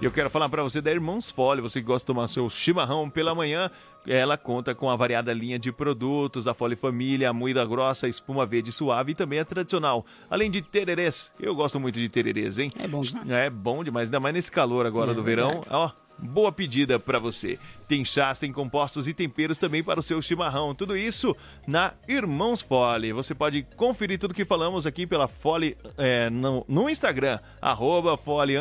[0.00, 2.48] E eu quero falar para você da Irmãos Fole, você que gosta de tomar seu
[2.48, 3.68] chimarrão pela manhã,
[4.06, 8.08] ela conta com a variada linha de produtos, a Fole Família, a moída grossa, a
[8.08, 10.06] espuma verde suave e também a tradicional.
[10.30, 12.72] Além de tererês, eu gosto muito de tererês, hein?
[12.78, 13.28] É bom demais.
[13.28, 15.48] É bom demais, ainda mais nesse calor agora É do verdade.
[15.52, 15.64] verão.
[15.68, 17.58] Ó, boa pedida para você.
[17.88, 20.74] Tem chás, tem compostos e temperos também para o seu chimarrão.
[20.74, 21.34] Tudo isso
[21.66, 23.14] na Irmãos Fole.
[23.14, 28.54] Você pode conferir tudo que falamos aqui pela Fole é, no, no Instagram, arroba Fole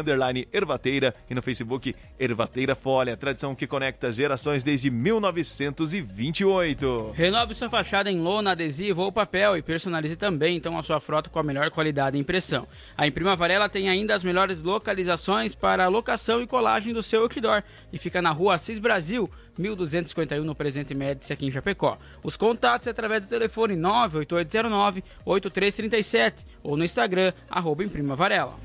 [0.54, 7.12] Ervateira e no Facebook Ervateira Fole, a tradição que conecta gerações desde 1928.
[7.14, 11.30] Renove sua fachada em lona, adesivo ou papel e personalize também então a sua frota
[11.30, 12.68] com a melhor qualidade e impressão.
[12.98, 17.22] A Imprima Varela tem ainda as melhores localizações para a locação e colagem do seu
[17.22, 19.17] outdoor e fica na rua Assis Brasil,
[19.58, 21.98] 1251 no Presente Médici aqui em Chapecó.
[22.24, 27.84] Os contatos é através do telefone 98809-8337 ou no Instagram, arroba
[28.16, 28.56] Varela.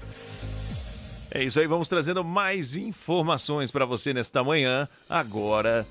[1.30, 5.86] É isso aí, vamos trazendo mais informações para você nesta manhã, agora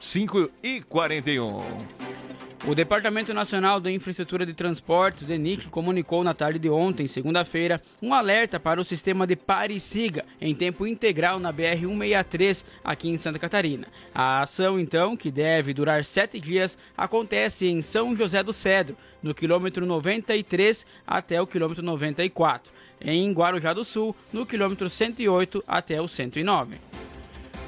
[0.00, 1.64] 5 e 41.
[2.66, 8.12] O Departamento Nacional de Infraestrutura de Transportes, DENIT, comunicou na tarde de ontem, segunda-feira, um
[8.12, 13.16] alerta para o sistema de pare e siga em tempo integral na BR-163, aqui em
[13.16, 13.88] Santa Catarina.
[14.14, 19.34] A ação, então, que deve durar sete dias, acontece em São José do Cedro, no
[19.34, 26.06] quilômetro 93 até o quilômetro 94, em Guarujá do Sul, no quilômetro 108 até o
[26.06, 26.76] 109.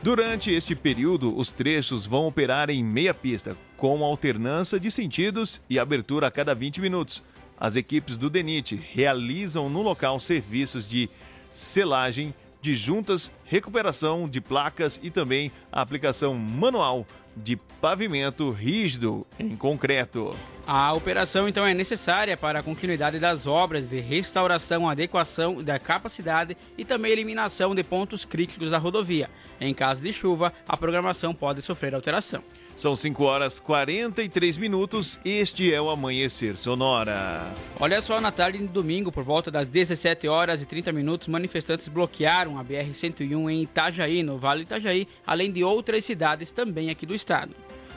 [0.02, 5.78] Durante este período, os trechos vão operar em meia pista, com alternância de sentidos e
[5.78, 7.22] abertura a cada 20 minutos.
[7.56, 11.08] As equipes do DENIT realizam no local serviços de
[11.52, 17.06] selagem de juntas, recuperação de placas e também a aplicação manual
[17.36, 20.36] de pavimento rígido em concreto.
[20.66, 26.56] A operação então é necessária para a continuidade das obras de restauração, adequação da capacidade
[26.78, 29.28] e também eliminação de pontos críticos da rodovia.
[29.60, 32.42] Em caso de chuva, a programação pode sofrer alteração.
[32.76, 35.20] São 5 horas 43 minutos.
[35.24, 37.52] Este é o Amanhecer Sonora.
[37.78, 41.86] Olha só, na tarde de domingo, por volta das 17 horas e 30 minutos, manifestantes
[41.88, 47.14] bloquearam a BR-101 em Itajaí, no Vale Itajaí, além de outras cidades também aqui do
[47.14, 47.54] estado.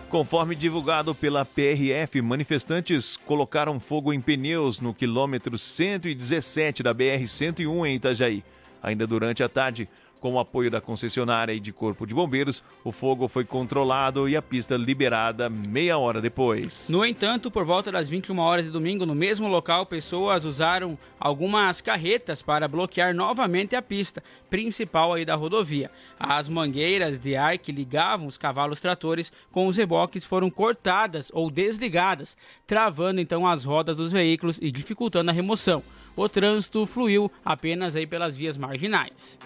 [0.09, 7.95] Conforme divulgado pela PRF, manifestantes colocaram fogo em pneus no quilômetro 117 da BR-101 em
[7.95, 8.43] Itajaí.
[8.83, 9.89] Ainda durante a tarde,
[10.25, 14.35] com o apoio da concessionária e de Corpo de Bombeiros, o fogo foi controlado e
[14.35, 16.89] a pista liberada meia hora depois.
[16.89, 21.79] No entanto, por volta das 21 horas de domingo, no mesmo local, pessoas usaram algumas
[21.79, 25.91] carretas para bloquear novamente a pista principal aí da rodovia.
[26.19, 31.51] As mangueiras de ar que ligavam os cavalos tratores com os reboques foram cortadas ou
[31.51, 35.83] desligadas, travando então as rodas dos veículos e dificultando a remoção.
[36.15, 39.37] O trânsito fluiu apenas aí pelas vias marginais.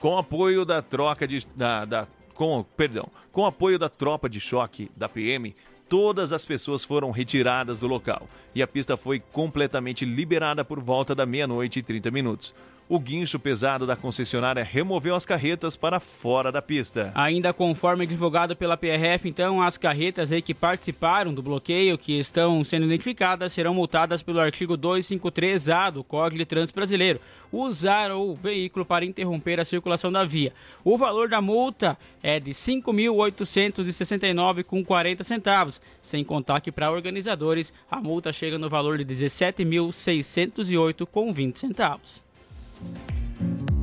[0.00, 1.46] Com apoio da troca de.
[1.54, 5.54] Da, da, com, perdão, com apoio da tropa de choque da PM,
[5.90, 11.14] todas as pessoas foram retiradas do local e a pista foi completamente liberada por volta
[11.14, 12.54] da meia-noite e 30 minutos.
[12.92, 17.12] O guincho pesado da concessionária removeu as carretas para fora da pista.
[17.14, 22.86] Ainda conforme divulgado pela PRF, então, as carretas que participaram do bloqueio, que estão sendo
[22.86, 27.20] identificadas, serão multadas pelo artigo 253A do Código de Trânsito Brasileiro.
[27.52, 30.52] Usar o veículo para interromper a circulação da via.
[30.82, 38.00] O valor da multa é de R$ 5.869,40 centavos, sem contar que para organizadores a
[38.00, 42.28] multa chega no valor de R$ 17.608,20 centavos.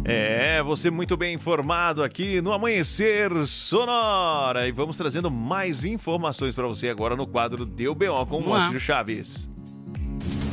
[0.09, 4.67] É, você muito bem informado aqui no Amanhecer Sonora.
[4.67, 8.41] E vamos trazendo mais informações para você agora no quadro Deu BO com o.
[8.41, 9.49] Moacir Chaves.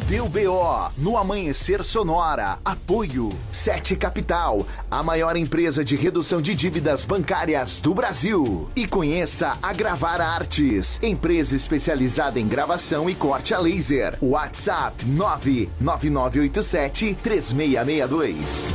[0.06, 2.58] Deu BO no Amanhecer Sonora.
[2.62, 8.68] Apoio Sete Capital, a maior empresa de redução de dívidas bancárias do Brasil.
[8.76, 14.18] E conheça a Gravar Artes, empresa especializada em gravação e corte a laser.
[14.20, 18.68] WhatsApp 99987 3662.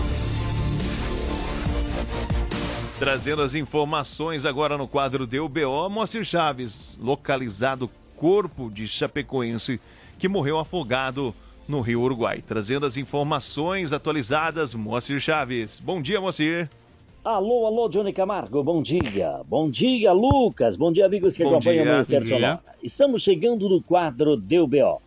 [2.98, 9.80] Trazendo as informações agora no quadro Deu BO, Moacir Chaves, localizado corpo de Chapecoense
[10.20, 11.34] que morreu afogado
[11.66, 12.44] no Rio Uruguai.
[12.46, 15.80] Trazendo as informações atualizadas, Moacir Chaves.
[15.80, 16.70] Bom dia, Moacir.
[17.24, 19.42] Alô, alô, Johnny Camargo, bom dia.
[19.48, 20.76] Bom dia, Lucas.
[20.76, 22.22] Bom dia, amigos que Bom acompanham dia, o dia.
[22.22, 22.60] Sonora.
[22.84, 25.02] Estamos chegando no quadro Deu BO.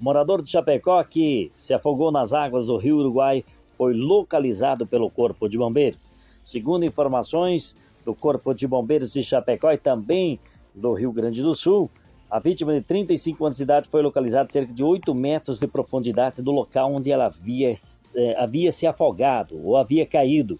[0.00, 5.48] Morador de Chapecó que se afogou nas águas do Rio Uruguai foi localizado pelo Corpo
[5.48, 6.00] de Bombeiros.
[6.42, 10.40] Segundo informações do Corpo de Bombeiros de Chapecó e também
[10.74, 11.90] do Rio Grande do Sul,
[12.30, 16.42] a vítima de 35 anos de idade foi localizada cerca de 8 metros de profundidade
[16.42, 17.72] do local onde ela havia,
[18.14, 20.58] eh, havia se afogado ou havia caído.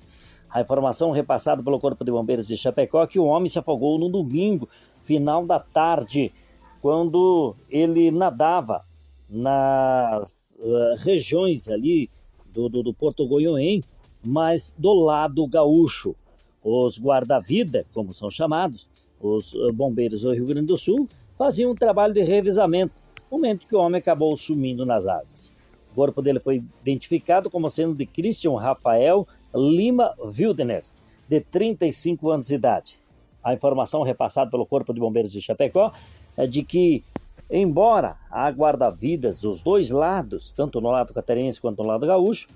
[0.48, 3.98] A informação repassada pelo Corpo de Bombeiros de Chapecó é que o homem se afogou
[3.98, 4.66] no domingo,
[5.02, 6.32] final da tarde,
[6.80, 8.82] quando ele nadava
[9.28, 12.08] nas uh, regiões ali
[12.46, 13.84] do, do, do Porto Goiôem,
[14.24, 16.16] mas do lado gaúcho.
[16.64, 18.88] Os guarda-vida, como são chamados,
[19.20, 21.06] os uh, bombeiros do Rio Grande do Sul,
[21.38, 22.92] faziam um trabalho de revisamento,
[23.30, 25.52] momento que o homem acabou sumindo nas águas.
[25.92, 30.82] O corpo dele foi identificado como sendo de Christian Rafael Lima Wildner,
[31.28, 32.98] de 35 anos de idade.
[33.42, 35.92] A informação repassada pelo Corpo de Bombeiros de Chapecó
[36.36, 37.04] é de que,
[37.50, 42.48] embora há guarda-vidas dos dois lados, tanto no lado catarinense quanto no lado gaúcho,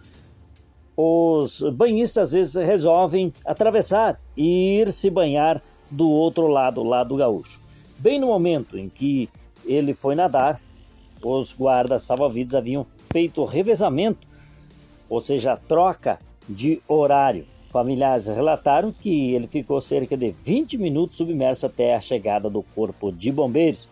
[0.96, 7.61] os banhistas às vezes resolvem atravessar e ir se banhar do outro lado, lado gaúcho.
[8.02, 9.28] Bem no momento em que
[9.64, 10.60] ele foi nadar,
[11.22, 14.26] os guardas salva-vidas haviam feito revezamento,
[15.08, 17.46] ou seja, troca de horário.
[17.70, 23.12] Familiares relataram que ele ficou cerca de 20 minutos submerso até a chegada do corpo
[23.12, 23.88] de bombeiros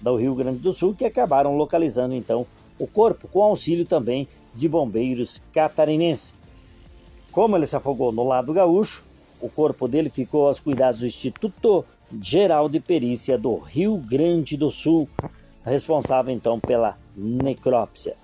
[0.00, 2.44] do Rio Grande do Sul, que acabaram localizando então
[2.80, 4.26] o corpo, com auxílio também
[4.56, 6.34] de bombeiros catarinenses.
[7.30, 9.04] Como ele se afogou no lado gaúcho,
[9.40, 11.84] o corpo dele ficou aos cuidados do Instituto
[12.22, 15.08] Geral de Perícia do Rio Grande do Sul,
[15.64, 18.14] responsável então pela necrópsia.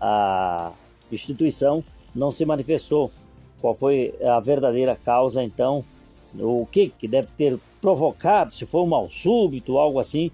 [0.00, 0.72] A
[1.12, 1.84] instituição
[2.14, 3.10] não se manifestou
[3.60, 5.84] qual foi a verdadeira causa, então,
[6.38, 10.30] o que, que deve ter provocado, se foi um mal súbito, algo assim,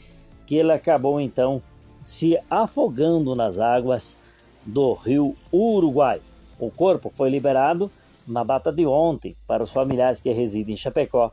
[0.46, 1.62] que ele acabou então
[2.02, 4.16] se afogando nas águas
[4.64, 6.20] do rio Uruguai.
[6.58, 7.90] O corpo foi liberado
[8.26, 11.32] na data de ontem para os familiares que residem em Chapecó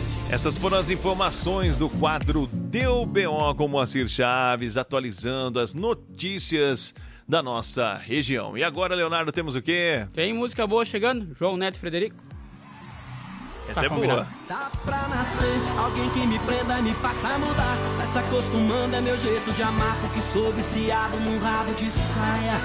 [0.31, 6.95] Essas foram as informações do quadro Deu BO com Moacir Chaves, atualizando as notícias
[7.27, 8.57] da nossa região.
[8.57, 10.07] E agora, Leonardo, temos o quê?
[10.13, 12.15] Tem música boa chegando, João Neto Frederico.
[13.69, 14.21] Essa Tá é combinado.
[14.21, 14.27] boa.
[14.47, 17.77] Tá pra nascer alguém que me prenda e me faça mudar.
[17.97, 19.95] Vai se acostumando, é meu jeito de amar.
[20.01, 22.59] Porque sou viciado num rabo de saia.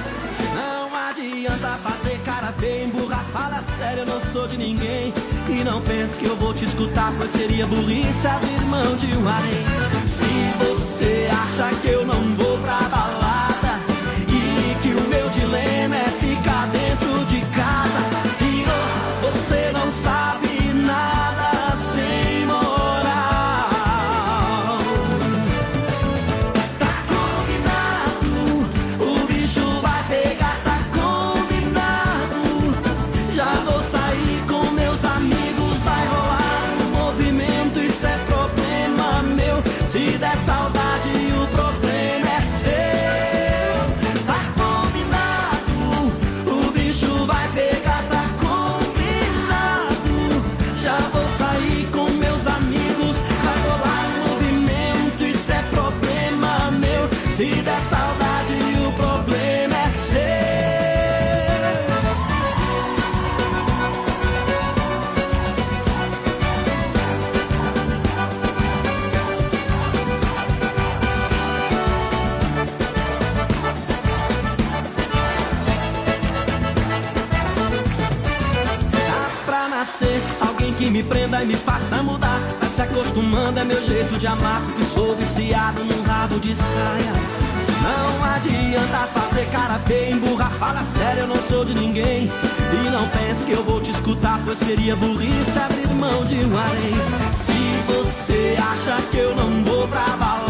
[0.54, 5.12] Não adianta fazer cara feia, emburrar, fala sério, eu não sou de ninguém.
[5.48, 9.28] E não pense que eu vou te escutar, pois seria burrice abrir mão de um
[9.28, 9.64] harém.
[10.08, 13.25] Se você acha que eu não vou pra balada
[81.08, 82.40] prenda e me faça mudar.
[82.60, 84.60] Vai se acostumando, é meu jeito de amar.
[84.60, 87.12] Porque sou viciado num rabo de saia.
[87.82, 92.28] Não adianta fazer cara feia, emburrar, fala sério, eu não sou de ninguém.
[92.28, 96.58] E não pense que eu vou te escutar, pois seria burrice abrir mão de um
[96.58, 96.94] harém.
[97.44, 100.45] Se você acha que eu não vou pra balada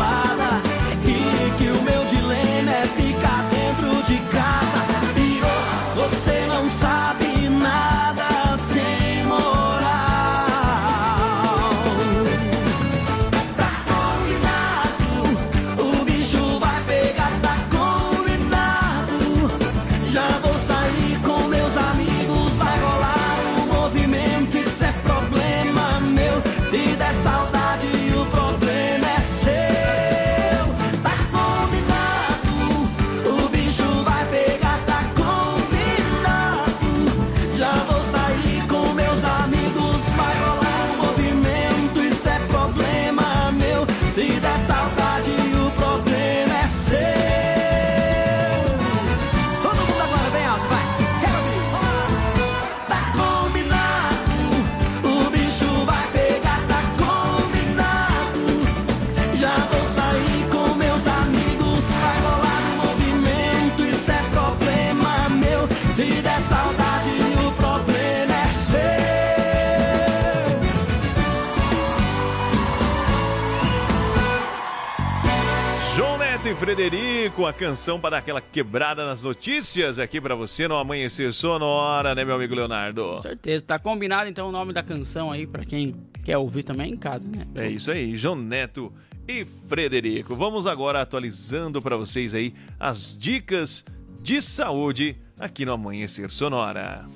[77.47, 82.15] Frederico, a canção para dar aquela quebrada nas notícias aqui para você no Amanhecer Sonora,
[82.15, 83.03] né, meu amigo Leonardo?
[83.17, 85.95] Com certeza, tá combinado então o nome da canção aí para quem
[86.25, 87.47] quer ouvir também em casa, né?
[87.55, 88.93] É isso aí, João Neto
[89.29, 90.35] e Frederico.
[90.35, 93.85] Vamos agora atualizando para vocês aí as dicas
[94.21, 97.07] de saúde aqui no Amanhecer Sonora.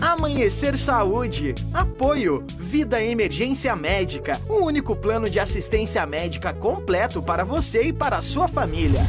[0.00, 1.54] Amanhecer Saúde.
[1.74, 2.42] Apoio.
[2.58, 4.40] Vida Emergência Médica.
[4.48, 9.00] O único plano de assistência médica completo para você e para a sua família.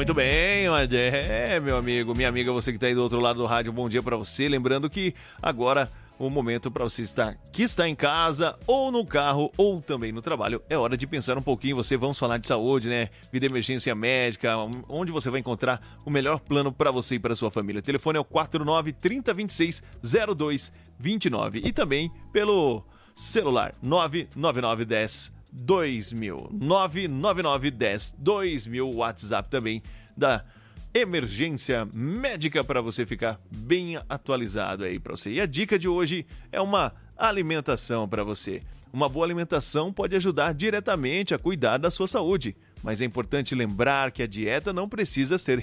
[0.00, 3.44] Muito bem, é, meu amigo, minha amiga, você que está aí do outro lado do
[3.44, 4.48] rádio, bom dia para você.
[4.48, 9.52] Lembrando que agora o momento para você estar que está em casa ou no carro
[9.58, 10.62] ou também no trabalho.
[10.70, 11.76] É hora de pensar um pouquinho.
[11.76, 13.10] Você vamos falar de saúde, né?
[13.30, 14.56] Vida emergência médica,
[14.88, 17.80] onde você vai encontrar o melhor plano para você e para sua família.
[17.80, 22.82] O telefone é o 49 3026 0229 e também pelo
[23.14, 29.82] celular 99910 2000 99910 2000 WhatsApp também
[30.16, 30.44] da
[30.92, 35.32] emergência médica para você ficar bem atualizado aí para você.
[35.32, 38.62] E a dica de hoje é uma alimentação para você.
[38.92, 44.10] Uma boa alimentação pode ajudar diretamente a cuidar da sua saúde, mas é importante lembrar
[44.10, 45.62] que a dieta não precisa ser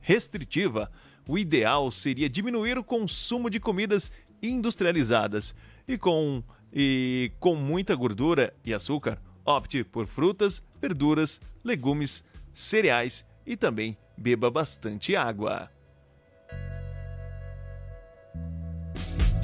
[0.00, 0.90] restritiva.
[1.26, 5.56] O ideal seria diminuir o consumo de comidas industrializadas
[5.88, 9.18] e com e com muita gordura e açúcar.
[9.48, 12.22] Opte por frutas, verduras, legumes,
[12.52, 15.70] cereais e também beba bastante água.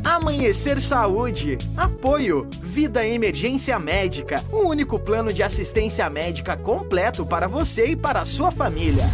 [0.04, 1.56] Amanhecer Saúde.
[1.74, 2.46] Apoio.
[2.62, 4.44] Vida Emergência Médica.
[4.52, 9.04] O único plano de assistência médica completo para você e para a sua família.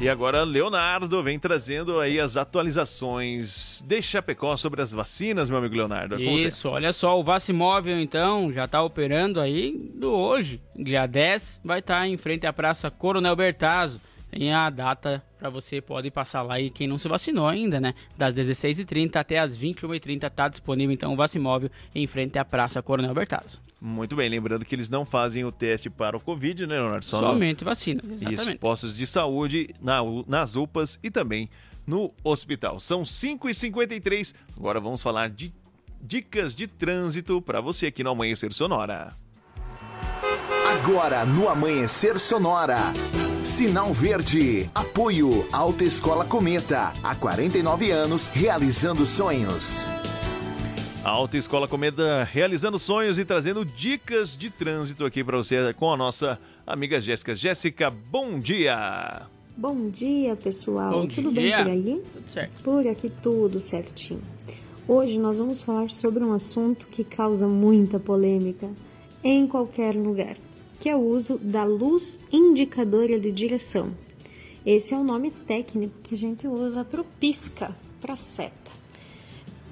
[0.00, 5.74] E agora, Leonardo vem trazendo aí as atualizações de Chapecó sobre as vacinas, meu amigo
[5.74, 6.14] Leonardo.
[6.14, 11.60] É Isso, olha só, o Vacimóvel então já está operando aí do hoje, dia 10,
[11.64, 14.00] vai estar tá em frente à Praça Coronel Bertazzo
[14.30, 17.94] tem a data para você pode passar lá e quem não se vacinou ainda, né?
[18.16, 23.14] Das 16h30 até as 21h30 está disponível então o Vacimóvel em frente à Praça Coronel
[23.14, 23.60] Bertazzo.
[23.80, 27.04] Muito bem, lembrando que eles não fazem o teste para o Covid, né, Leonardo?
[27.04, 27.66] Só Somente no...
[27.66, 28.40] vacina, exatamente.
[28.50, 31.48] Isso, postos de saúde, na, nas UPAs e também
[31.86, 32.80] no hospital.
[32.80, 35.52] São 5h53, agora vamos falar de
[36.00, 39.14] dicas de trânsito para você aqui no Amanhecer Sonora.
[40.68, 42.76] Agora no Amanhecer Sonora.
[43.58, 44.70] Sinal Verde.
[44.72, 46.92] Apoio Alta Escola Cometa.
[47.02, 49.84] Há 49 anos realizando sonhos.
[51.02, 55.96] Alta Escola Cometa realizando sonhos e trazendo dicas de trânsito aqui para você com a
[55.96, 57.34] nossa amiga Jéssica.
[57.34, 59.22] Jéssica, bom dia.
[59.56, 60.92] Bom dia, pessoal.
[60.92, 61.64] Bom tudo dia.
[61.64, 62.02] bem por aí?
[62.14, 62.62] Tudo certo.
[62.62, 64.22] Por aqui tudo certinho.
[64.86, 68.70] Hoje nós vamos falar sobre um assunto que causa muita polêmica
[69.24, 70.36] em qualquer lugar
[70.80, 73.90] que é o uso da luz indicadora de direção.
[74.64, 78.70] Esse é o nome técnico que a gente usa para o pisca, para seta.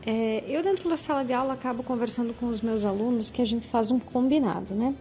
[0.05, 3.45] É, eu dentro da sala de aula acabo conversando com os meus alunos que a
[3.45, 4.95] gente faz um combinado, né?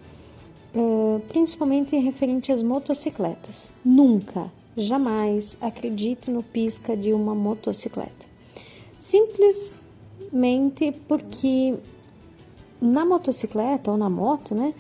[0.74, 3.72] É, principalmente referente às motocicletas.
[3.84, 8.26] Nunca, jamais acredite no pisca de uma motocicleta.
[9.00, 11.76] Simplesmente porque
[12.82, 14.74] na motocicleta ou na moto, né?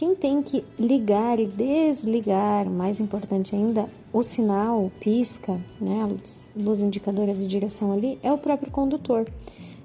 [0.00, 6.80] Quem tem que ligar e desligar, mais importante ainda, o sinal, pisca, né, a luz
[6.80, 9.28] indicadora de direção ali, é o próprio condutor.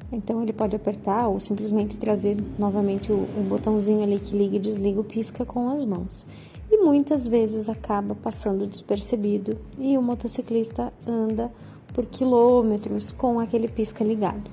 [0.09, 4.59] Então ele pode apertar ou simplesmente trazer novamente o, o botãozinho ali que liga e
[4.59, 6.25] desliga o pisca com as mãos.
[6.71, 11.51] E muitas vezes acaba passando despercebido e o motociclista anda
[11.93, 14.49] por quilômetros com aquele pisca ligado.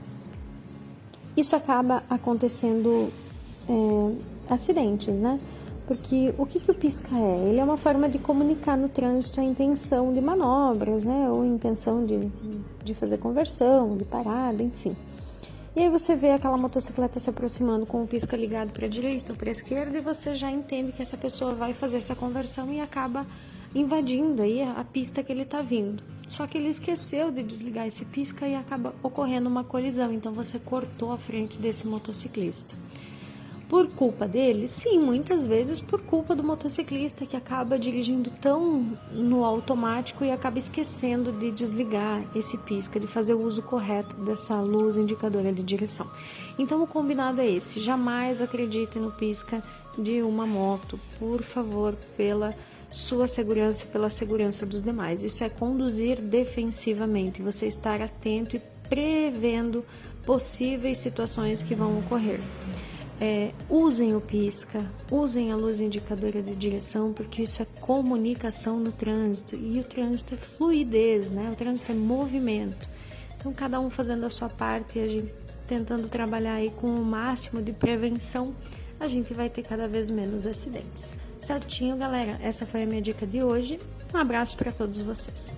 [1.36, 3.12] Isso acaba acontecendo
[3.68, 5.38] é, acidentes, né?
[5.92, 7.48] Porque o que, que o pisca é?
[7.50, 11.28] Ele é uma forma de comunicar no trânsito a intenção de manobras, né?
[11.28, 12.30] Ou intenção de,
[12.82, 14.96] de fazer conversão, de parada, enfim.
[15.76, 19.34] E aí você vê aquela motocicleta se aproximando com o pisca ligado para a direita
[19.34, 22.72] ou para a esquerda e você já entende que essa pessoa vai fazer essa conversão
[22.72, 23.26] e acaba
[23.74, 26.02] invadindo aí a pista que ele está vindo.
[26.26, 30.58] Só que ele esqueceu de desligar esse pisca e acaba ocorrendo uma colisão, então você
[30.58, 32.74] cortou a frente desse motociclista.
[33.72, 34.68] Por culpa dele?
[34.68, 40.58] Sim, muitas vezes por culpa do motociclista que acaba dirigindo tão no automático e acaba
[40.58, 46.06] esquecendo de desligar esse pisca, de fazer o uso correto dessa luz indicadora de direção.
[46.58, 49.62] Então o combinado é esse: jamais acredite no pisca
[49.96, 52.54] de uma moto, por favor, pela
[52.90, 55.24] sua segurança e pela segurança dos demais.
[55.24, 59.82] Isso é conduzir defensivamente, você estar atento e prevendo
[60.26, 62.38] possíveis situações que vão ocorrer.
[63.24, 68.90] É, usem o pisca, usem a luz indicadora de direção, porque isso é comunicação no
[68.90, 71.48] trânsito e o trânsito é fluidez, né?
[71.52, 72.88] O trânsito é movimento.
[73.38, 75.32] Então, cada um fazendo a sua parte e a gente
[75.68, 78.56] tentando trabalhar aí com o máximo de prevenção,
[78.98, 81.14] a gente vai ter cada vez menos acidentes.
[81.40, 82.40] Certinho, galera?
[82.42, 83.78] Essa foi a minha dica de hoje.
[84.12, 85.52] Um abraço para todos vocês.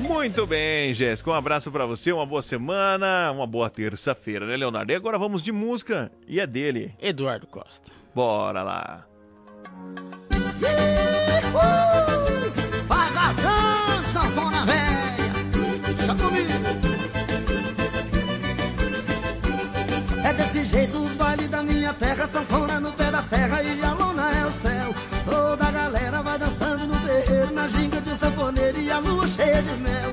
[0.00, 1.30] Muito bem, Jéssica.
[1.30, 4.90] Um abraço pra você, uma boa semana, uma boa terça-feira, né, Leonardo?
[4.92, 6.94] E agora vamos de música e é dele.
[7.00, 7.92] Eduardo Costa.
[8.14, 9.06] Bora lá.
[14.64, 15.00] Velha.
[15.96, 16.50] Deixa comigo.
[20.24, 23.92] É desse jeito os bailes da minha terra, sanfona no pé da serra e a
[23.92, 24.94] lona é o céu.
[25.24, 27.89] Toda a galera vai dançando no terreiro, na ginga
[29.00, 30.12] lua cheia de mel.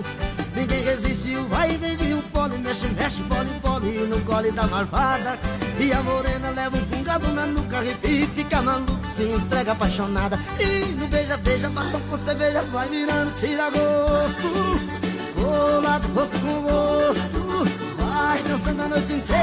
[0.55, 4.65] Ninguém resistiu, vai e vem de um pole, mexe, mexe, pole, pole no cole da
[4.67, 5.37] marvada.
[5.79, 10.39] E a morena leva um pungado na nuca, e fica maluco, se entrega apaixonada.
[10.59, 14.97] E no beija, beija, batom com cerveja, vai virando, tira gosto.
[15.35, 19.36] Colado, rosto com rosto, vai dançando a noite inteira.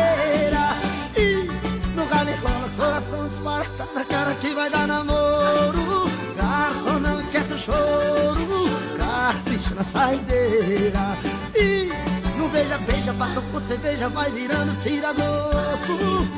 [10.15, 11.17] Saideira.
[11.55, 11.93] E
[12.39, 16.29] no beija, beija, batom com cerveja, vai virando, tira gosto.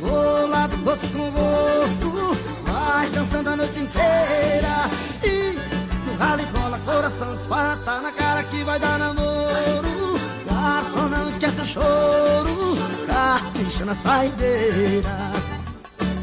[0.00, 4.90] Colado, rosto com rosto, vai dançando a noite inteira.
[5.22, 5.58] E
[6.06, 10.20] no ralo e rola, coração dispara, tá na cara que vai dar namoro.
[10.46, 15.10] Garçom, não esquece o choro, capricha na saideira.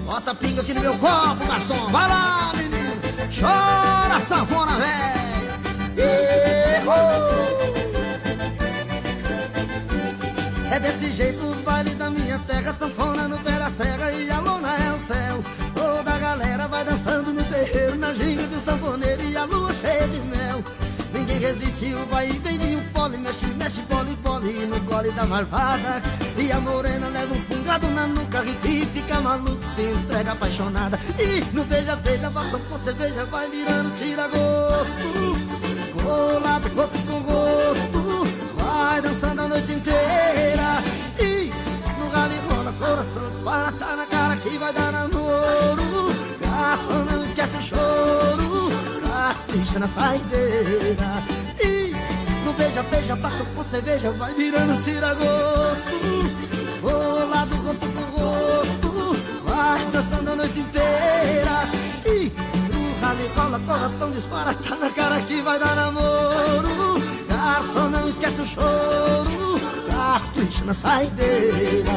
[0.06, 2.94] Bota pinga aqui no meu copo, garçom, vai lá, menino.
[3.40, 5.23] Chora, sanfona velha.
[10.72, 14.40] É desse jeito os bailes da minha terra, sanfona no pé da serra e a
[14.40, 15.44] lona é o céu.
[15.76, 20.08] Toda a galera vai dançando no terreiro, na ginga do sanfoneiro e a lua cheia
[20.08, 20.64] de mel.
[21.14, 25.26] Ninguém resistiu, vai e vem de um pole, mexe, mexe, pole, pole no gole da
[25.26, 26.02] marvada.
[26.38, 31.00] E a morena leva um fungado na nuca, e fica maluco, se entrega apaixonada.
[31.20, 35.43] E no beija, beija, batom com cerveja, vai virando, tira gosto.
[36.14, 40.84] Colado, gosto com gosto, vai dançando a noite inteira.
[41.20, 41.52] E
[42.00, 46.14] no galo e rola, coração dispara, tá na cara que vai dar namoro.
[46.40, 48.72] Garçom, não esquece o choro,
[49.08, 51.24] capricha na saideira.
[51.60, 51.96] E
[52.46, 55.98] no beija, beija, bato com cerveja, vai virando, tira gosto.
[56.80, 61.83] Colado, gosto com gosto, vai dançando a noite inteira.
[63.14, 67.00] E no ralo e rola, coração dispara, tá na cara que vai dar namoro.
[67.28, 69.60] Garçom, não esquece o choro,
[69.92, 71.92] capricha na saideira.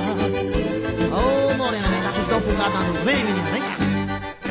[1.10, 3.76] Ô, morena, vem cá, vocês estão fungados no vem, menina, vem cá.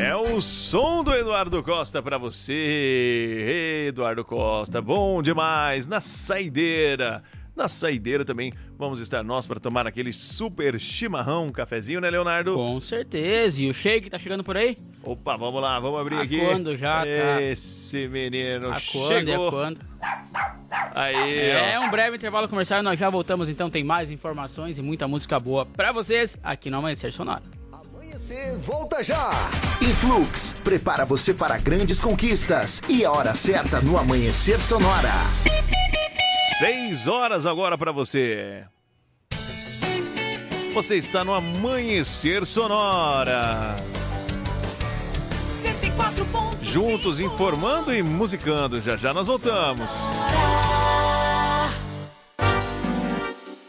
[0.01, 3.86] É o som do Eduardo Costa pra você.
[3.89, 7.24] Eduardo Costa, bom demais na saideira.
[7.56, 12.53] Na saideira também vamos estar nós para tomar aquele super chimarrão, um cafezinho, né, Leonardo?
[12.56, 13.62] Com certeza.
[13.64, 14.78] E o shake tá chegando por aí?
[15.01, 16.38] Opa, vamos lá, vamos abrir A aqui.
[16.39, 17.41] quando já, tá?
[17.41, 19.49] Esse menino A quando e a chegou.
[19.51, 19.80] quando?
[20.93, 21.84] Aí, É ó.
[21.86, 25.66] um breve intervalo comercial nós já voltamos, então tem mais informações e muita música boa
[25.66, 27.43] pra vocês aqui no Amanhecer Sonora.
[27.72, 29.30] Amanhecer volta já.
[29.82, 35.12] Influx prepara você para grandes conquistas e a hora certa no Amanhecer Sonora.
[36.58, 38.64] Seis horas agora pra você.
[40.74, 43.76] Você está no Amanhecer Sonora.
[45.46, 46.68] 104 pontos.
[46.68, 48.82] Juntos informando e musicando.
[48.82, 49.90] Já já nós voltamos.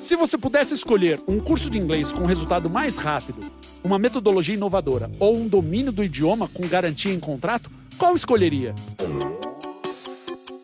[0.01, 3.41] Se você pudesse escolher um curso de inglês com resultado mais rápido,
[3.83, 8.75] uma metodologia inovadora ou um domínio do idioma com garantia em contrato, qual escolheria?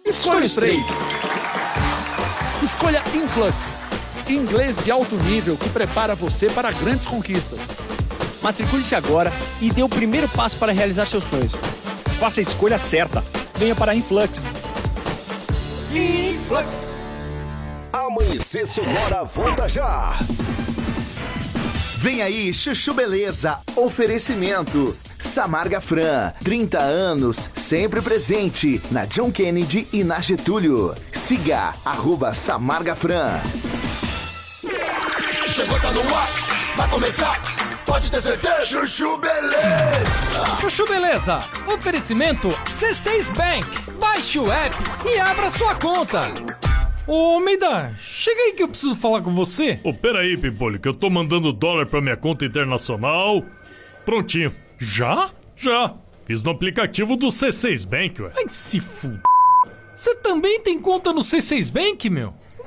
[0.04, 0.86] Escolha os três.
[2.62, 3.76] Escolha Influx,
[4.28, 7.58] inglês de alto nível que prepara você para grandes conquistas.
[8.40, 11.52] Matricule-se agora e dê o primeiro passo para realizar seus sonhos.
[12.20, 13.24] Faça a escolha certa.
[13.56, 14.46] Venha para Influx.
[15.92, 16.86] Influx.
[17.92, 20.16] Amanhecer Sonora volta já.
[22.02, 23.60] Vem aí, Chuchu Beleza.
[23.76, 24.96] Oferecimento.
[25.20, 30.96] Samarga Fran, 30 anos, sempre presente na John Kennedy e na Getúlio.
[31.12, 33.40] Siga, arroba Samarga Fran.
[35.52, 36.28] Chegou, tá no ar,
[36.76, 37.40] vai começar.
[37.86, 38.66] Pode ter certeza.
[38.66, 40.56] Chuchu Beleza.
[40.60, 41.44] Chuchu Beleza.
[41.72, 43.92] Oferecimento C6 Bank.
[44.00, 46.32] Baixe o app e abra sua conta.
[47.06, 49.80] Ô, Almeida, chega aí que eu preciso falar com você.
[49.82, 53.44] Ô, peraí, Pimpolho, que eu tô mandando dólar pra minha conta internacional.
[54.04, 54.52] Prontinho.
[54.78, 55.30] Já?
[55.56, 55.94] Já.
[56.24, 58.32] Fiz no aplicativo do C6 Bank, ué.
[58.36, 59.08] Ai, se f...
[59.94, 62.32] Você também tem conta no C6 Bank, meu?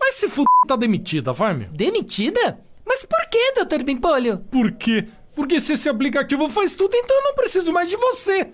[0.00, 0.44] Mas se f...
[0.66, 1.68] tá demitida, vai, meu.
[1.68, 2.60] Demitida?
[2.86, 3.84] Mas por que, Dr.
[3.84, 4.38] Bimpolho?
[4.50, 5.06] Por quê?
[5.34, 8.50] Porque se esse aplicativo faz tudo, então eu não preciso mais de você.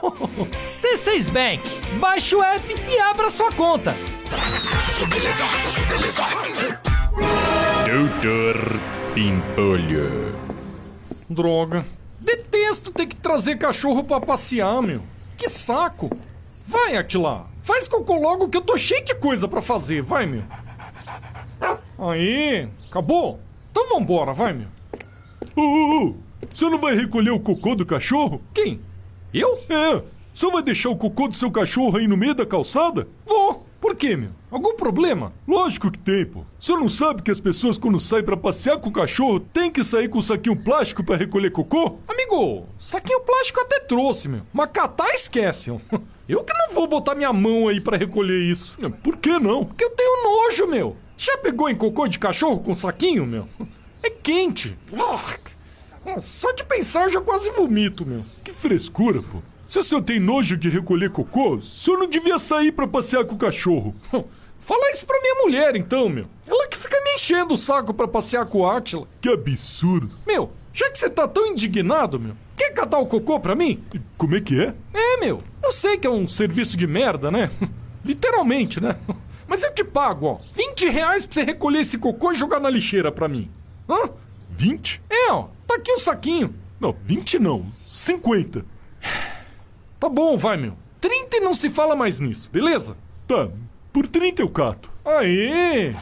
[0.64, 1.62] C6 Bank.
[1.98, 3.94] Baixe o app e abra sua conta.
[7.84, 8.80] Doutor
[9.12, 10.36] Pimpolho.
[11.28, 11.84] Droga.
[12.20, 15.02] Detesto ter que trazer cachorro pra passear, meu.
[15.36, 16.10] Que saco.
[16.64, 17.48] Vai, Atila.
[17.62, 20.02] Faz cocô logo que eu tô cheio de coisa pra fazer.
[20.02, 20.44] Vai, meu.
[21.98, 23.40] Aí, acabou?
[23.70, 24.68] Então vambora, vai, meu.
[25.54, 26.14] Ô, ô, ô,
[26.52, 28.40] você não vai recolher o cocô do cachorro?
[28.54, 28.80] Quem?
[29.32, 29.58] Eu?
[29.68, 30.02] É.
[30.32, 33.06] Só vai deixar o cocô do seu cachorro aí no meio da calçada?
[33.26, 33.66] Vou.
[33.80, 34.30] Por quê, meu?
[34.50, 35.32] Algum problema?
[35.48, 36.42] Lógico que tem, pô.
[36.60, 39.82] Você não sabe que as pessoas quando saem pra passear com o cachorro tem que
[39.82, 41.98] sair com um saquinho plástico pra recolher cocô?
[42.06, 44.42] Amigo, saquinho plástico até trouxe, meu.
[44.52, 45.70] Mas catar esquece.
[46.28, 48.76] Eu que não vou botar minha mão aí pra recolher isso.
[49.02, 49.64] Por que não?
[49.64, 50.96] Porque eu tenho nojo, meu.
[51.20, 53.46] Já pegou em cocô de cachorro com saquinho, meu?
[54.02, 54.74] É quente.
[56.22, 58.24] Só de pensar eu já quase vomito, meu.
[58.42, 59.42] Que frescura, pô.
[59.68, 63.26] Se o senhor tem nojo de recolher cocô, o senhor não devia sair pra passear
[63.26, 63.94] com o cachorro.
[64.58, 66.24] Fala isso pra minha mulher, então, meu.
[66.46, 69.06] Ela que fica me enchendo o saco pra passear com o Átila.
[69.20, 70.10] Que absurdo.
[70.26, 73.84] Meu, já que você tá tão indignado, meu, quer catar o cocô pra mim?
[74.16, 74.74] Como é que é?
[74.94, 75.42] É, meu.
[75.62, 77.50] Eu sei que é um serviço de merda, né?
[78.02, 78.96] Literalmente, né?
[79.50, 80.38] Mas eu te pago, ó.
[80.52, 83.50] 20 reais pra você recolher esse cocô e jogar na lixeira pra mim.
[83.88, 84.08] Hã?
[84.48, 85.02] 20?
[85.10, 85.48] É, ó.
[85.66, 86.54] Tá aqui o um saquinho.
[86.78, 87.66] Não, 20 não.
[87.84, 88.64] 50.
[89.98, 90.74] Tá bom, vai, meu.
[91.00, 92.96] 30 e não se fala mais nisso, beleza?
[93.26, 93.48] Tá,
[93.92, 94.88] por 30 eu cato.
[95.04, 95.92] Aí.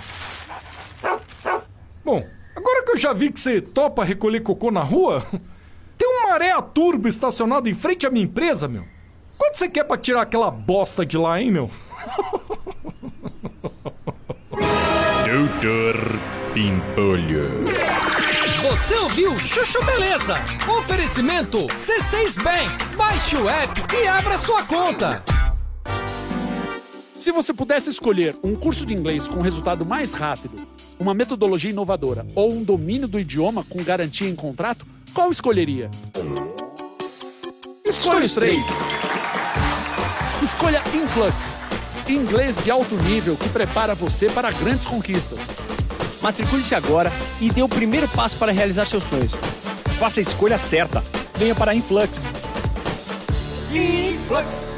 [2.05, 2.23] Bom,
[2.55, 5.25] agora que eu já vi que você topa recolher cocô na rua,
[5.97, 8.85] tem um maré turbo estacionado em frente à minha empresa, meu.
[9.39, 11.71] Quanto você quer pra tirar aquela bosta de lá, hein, meu?
[15.31, 16.19] Doutor
[16.55, 17.63] Pimpolho.
[18.63, 20.37] Você ouviu Chuchu Beleza?
[20.79, 22.97] Oferecimento C6 Bank.
[22.97, 25.23] Baixe o app e abra sua conta.
[27.15, 30.67] Se você pudesse escolher um curso de inglês com resultado mais rápido,
[30.99, 35.91] uma metodologia inovadora ou um domínio do idioma com garantia em contrato, qual escolheria?
[37.85, 38.65] Escolha os três.
[40.43, 41.59] Escolha Influx,
[42.13, 45.41] inglês de alto nível que prepara você para grandes conquistas.
[46.21, 49.33] Matricule-se agora e dê o primeiro passo para realizar seus sonhos.
[49.99, 51.05] Faça a escolha certa.
[51.37, 52.29] Venha para a Influx.
[53.73, 54.69] Influx.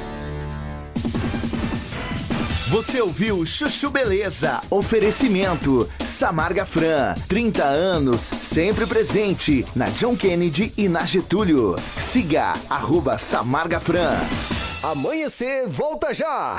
[2.68, 4.60] Você ouviu Chuchu Beleza?
[4.70, 11.74] Oferecimento Samarga Fran, 30 anos, sempre presente na John Kennedy e na Getúlio.
[11.98, 14.14] Siga arroba Samarga Fran.
[14.82, 16.58] Amanhecer, volta já!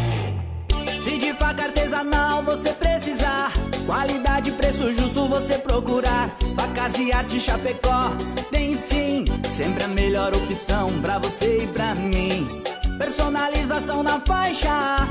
[1.01, 3.51] Se de faca artesanal você precisar,
[3.87, 6.29] qualidade e preço justo você procurar.
[6.55, 8.11] Facas e arte Chapecó,
[8.51, 12.47] tem sim, sempre a melhor opção pra você e pra mim.
[12.99, 15.07] Personalização na faixa,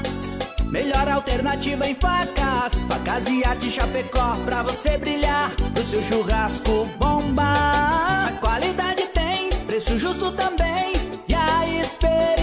[0.67, 2.73] melhor alternativa em facas.
[2.89, 8.27] Facas e arte Chapecó, pra você brilhar, pro seu churrasco bomba.
[8.27, 10.93] Mas qualidade tem, preço justo também,
[11.27, 12.40] e a experiência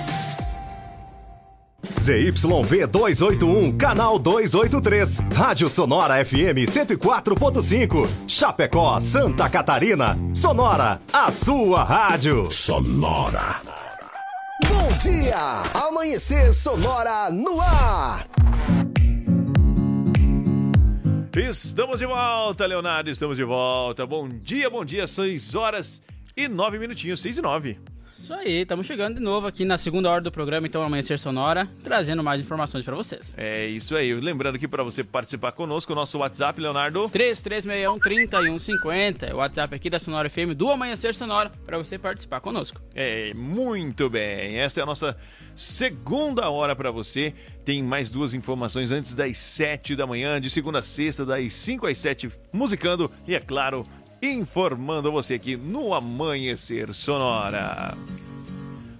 [2.01, 5.19] ZYV 281, canal 283.
[5.35, 8.07] Rádio Sonora FM 104.5.
[8.27, 10.17] Chapecó, Santa Catarina.
[10.33, 12.49] Sonora, a sua rádio.
[12.49, 13.61] Sonora.
[14.67, 15.61] Bom dia!
[15.75, 18.25] Amanhecer Sonora no ar!
[21.35, 24.07] Estamos de volta, Leonardo, estamos de volta.
[24.07, 26.01] Bom dia, bom dia, 6 horas
[26.35, 27.79] e 9 minutinhos, 6 e 9.
[28.31, 31.67] Isso aí, estamos chegando de novo aqui na segunda hora do programa, então Amanhecer Sonora,
[31.83, 33.33] trazendo mais informações para vocês.
[33.35, 34.13] É isso aí.
[34.13, 37.09] Lembrando que para você participar conosco, o nosso WhatsApp, Leonardo.
[37.09, 39.23] 3361-3150.
[39.23, 42.79] É o WhatsApp aqui da Sonora FM do Amanhecer Sonora para você participar conosco.
[42.95, 44.59] É, muito bem.
[44.59, 45.17] Esta é a nossa
[45.53, 47.33] segunda hora para você.
[47.65, 51.85] Tem mais duas informações antes das 7 da manhã, de segunda a sexta, das 5
[51.85, 53.85] às 7, musicando e, é claro,
[54.21, 57.97] informando você aqui no Amanhecer Sonora.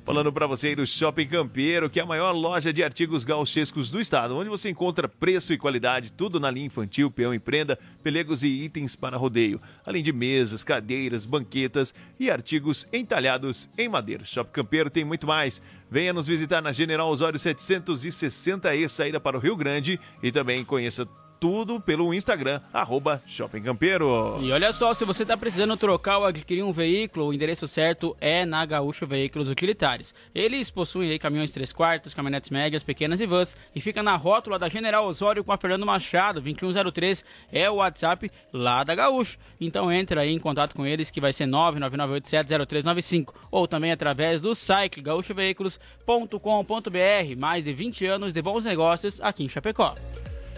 [0.03, 3.91] Falando para você aí do Shopping Campeiro, que é a maior loja de artigos gauchescos
[3.91, 7.77] do estado, onde você encontra preço e qualidade, tudo na linha infantil, peão e prenda,
[8.01, 14.25] pelegos e itens para rodeio, além de mesas, cadeiras, banquetas e artigos entalhados em madeira.
[14.25, 15.61] Shopping Campeiro tem muito mais.
[15.89, 21.07] Venha nos visitar na General Osório 760E, saída para o Rio Grande, e também conheça
[21.41, 24.37] tudo pelo Instagram, arroba Shopping Campeiro.
[24.43, 28.15] E olha só, se você está precisando trocar ou adquirir um veículo, o endereço certo
[28.21, 30.13] é na Gaúcho Veículos Utilitários.
[30.35, 34.59] Eles possuem aí caminhões 3 quartos, caminhonetes médias, pequenas e vans e fica na rótula
[34.59, 39.39] da General Osório com a Fernando Machado, 2103 é o WhatsApp lá da Gaúcho.
[39.59, 44.53] Então entra aí em contato com eles que vai ser 999870395 ou também através do
[44.53, 47.35] site gaúchoveículos.com.br.
[47.35, 49.95] Mais de 20 anos de bons negócios aqui em Chapecó.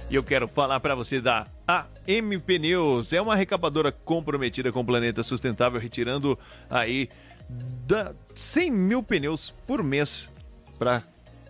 [0.09, 3.13] E eu quero falar para você da AM Pneus.
[3.13, 6.37] É uma recapadora comprometida com o planeta sustentável, retirando
[6.69, 7.09] aí
[7.87, 10.31] da 100 mil pneus por mês
[10.77, 11.03] para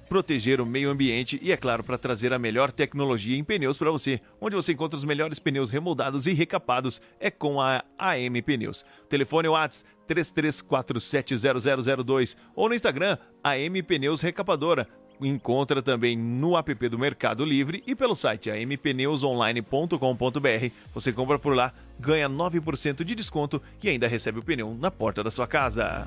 [0.07, 3.89] proteger o meio ambiente e, é claro, para trazer a melhor tecnologia em pneus para
[3.89, 4.21] você.
[4.39, 8.85] Onde você encontra os melhores pneus remoldados e recapados é com a AM Pneus.
[9.09, 14.87] Telefone WhatsApp 33470002 ou no Instagram AM Pneus Recapadora.
[15.23, 20.73] Encontra também no app do Mercado Livre e pelo site ampneusonline.com.br.
[20.93, 25.23] Você compra por lá, ganha 9% de desconto e ainda recebe o pneu na porta
[25.23, 26.05] da sua casa.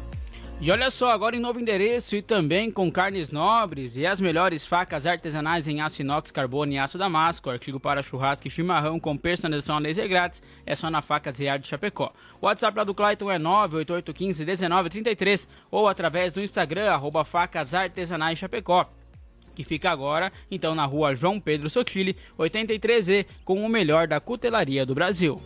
[0.58, 4.66] E olha só, agora em novo endereço e também com carnes nobres e as melhores
[4.66, 9.18] facas artesanais em aço inox, carbono e aço damasco, artigo para churrasco e chimarrão com
[9.18, 12.10] personalização a laser grátis, é só na Facas Real de Chapecó.
[12.40, 18.90] O WhatsApp lá do Clayton é 988151933 ou através do Instagram, arroba facas artesanais Chapecó
[19.56, 24.84] que fica agora, então, na rua João Pedro Sotile, 83E, com o melhor da cutelaria
[24.84, 25.40] do Brasil.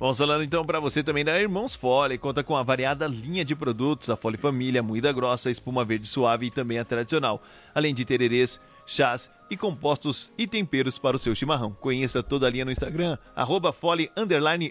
[0.00, 2.18] Vamos falando então para você também da Irmãos Fole.
[2.18, 6.46] Conta com a variada linha de produtos, a Fole Família, moída grossa, espuma verde suave
[6.46, 7.42] e também a tradicional.
[7.74, 11.72] Além de tererês, chás e compostos e temperos para o seu chimarrão.
[11.80, 14.10] Conheça toda a linha no Instagram, arroba Fole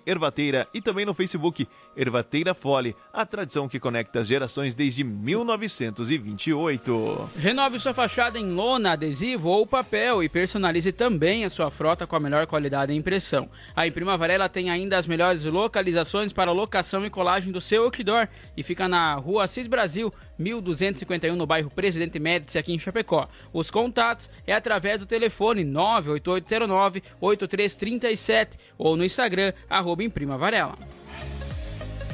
[0.06, 7.32] Ervateira e também no Facebook, Ervateira Fole, a tradição que conecta as gerações desde 1928.
[7.38, 12.16] Renove sua fachada em lona, adesivo ou papel e personalize também a sua frota com
[12.16, 13.50] a melhor qualidade em impressão.
[13.76, 18.28] A Imprima Varela tem ainda as melhores localizações para locação e colagem do seu outdoor
[18.56, 23.28] e fica na rua Assis Brasil, 1251 no bairro Presidente Médici aqui em Chapecó.
[23.52, 30.76] Os contatos é através do telefone 98809-8337 ou no Instagram, arroba Imprima Varela.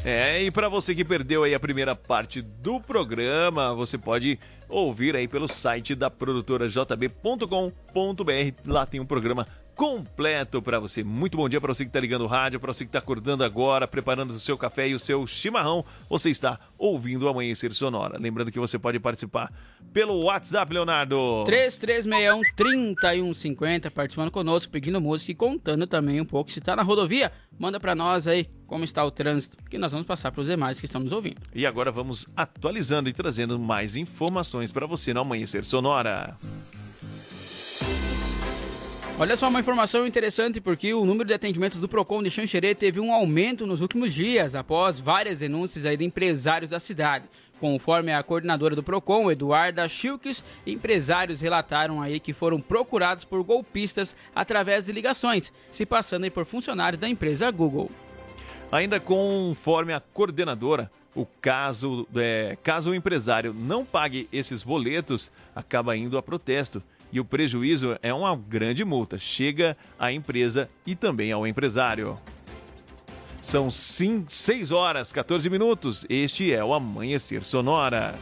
[0.05, 4.37] É, e para você que perdeu aí a primeira parte do programa, você pode
[4.69, 7.71] ouvir aí pelo site da produtora jb.com.br.
[8.65, 11.03] Lá tem um programa completo para você.
[11.03, 13.43] Muito bom dia para você que está ligando o rádio, para você que está acordando
[13.43, 15.84] agora, preparando o seu café e o seu chimarrão.
[16.09, 18.17] Você está ouvindo o Amanhecer Sonora.
[18.19, 19.51] Lembrando que você pode participar
[19.91, 21.43] pelo WhatsApp, Leonardo.
[21.45, 26.51] 3361-3150, participando conosco, pedindo música e contando também um pouco.
[26.51, 30.07] Se está na rodovia, manda para nós aí como está o trânsito, que nós vamos
[30.07, 31.41] passar para os demais que estão nos ouvindo.
[31.53, 36.36] E agora vamos atualizando e trazendo mais informações para você no Amanhecer Sonora.
[39.20, 42.99] Olha só uma informação interessante porque o número de atendimentos do Procon de Xanxerê teve
[42.99, 47.26] um aumento nos últimos dias após várias denúncias aí de empresários da cidade.
[47.59, 54.16] Conforme a coordenadora do Procon, Eduarda Chilques, empresários relataram aí que foram procurados por golpistas
[54.36, 57.91] através de ligações, se passando por funcionários da empresa Google.
[58.72, 65.95] Ainda conforme a coordenadora, o caso, é, caso o empresário não pague esses boletos, acaba
[65.95, 66.81] indo a protesto.
[67.14, 69.19] E o prejuízo é uma grande multa.
[69.19, 72.18] Chega à empresa e também ao empresário.
[73.40, 76.07] São 6 horas 14 minutos.
[76.10, 78.15] Este é o Amanhecer Sonora.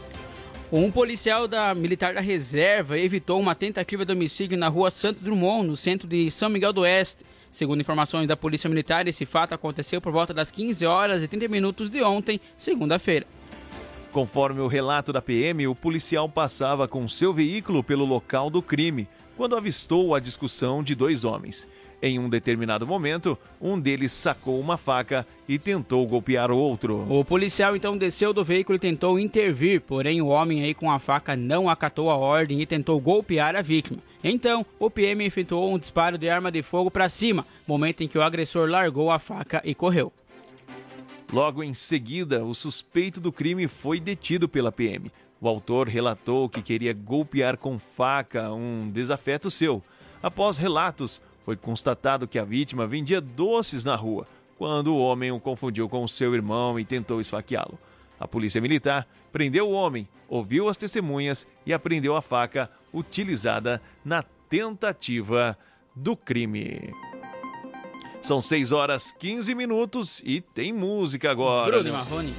[0.70, 5.68] Um policial da militar da reserva evitou uma tentativa de homicídio na rua Santo Drummond,
[5.68, 7.24] no centro de São Miguel do Oeste.
[7.50, 11.48] Segundo informações da Polícia Militar, esse fato aconteceu por volta das 15 horas e 30
[11.48, 13.26] minutos de ontem, segunda-feira.
[14.12, 19.08] Conforme o relato da PM, o policial passava com seu veículo pelo local do crime
[19.38, 21.66] quando avistou a discussão de dois homens.
[22.02, 27.06] Em um determinado momento, um deles sacou uma faca e tentou golpear o outro.
[27.08, 30.98] O policial então desceu do veículo e tentou intervir, porém o homem aí com a
[30.98, 34.00] faca não acatou a ordem e tentou golpear a vítima.
[34.22, 38.18] Então, o PM efetuou um disparo de arma de fogo para cima, momento em que
[38.18, 40.12] o agressor largou a faca e correu.
[41.32, 45.10] Logo em seguida, o suspeito do crime foi detido pela PM.
[45.40, 49.82] O autor relatou que queria golpear com faca um desafeto seu.
[50.22, 54.26] Após relatos, foi constatado que a vítima vendia doces na rua,
[54.58, 57.78] quando o homem o confundiu com seu irmão e tentou esfaqueá-lo.
[58.20, 64.22] A polícia militar prendeu o homem, ouviu as testemunhas e apreendeu a faca utilizada na
[64.22, 65.56] tentativa
[65.96, 66.92] do crime.
[68.22, 71.72] São 6 horas 15 minutos e tem música agora.
[71.72, 72.32] Bruno Marrone.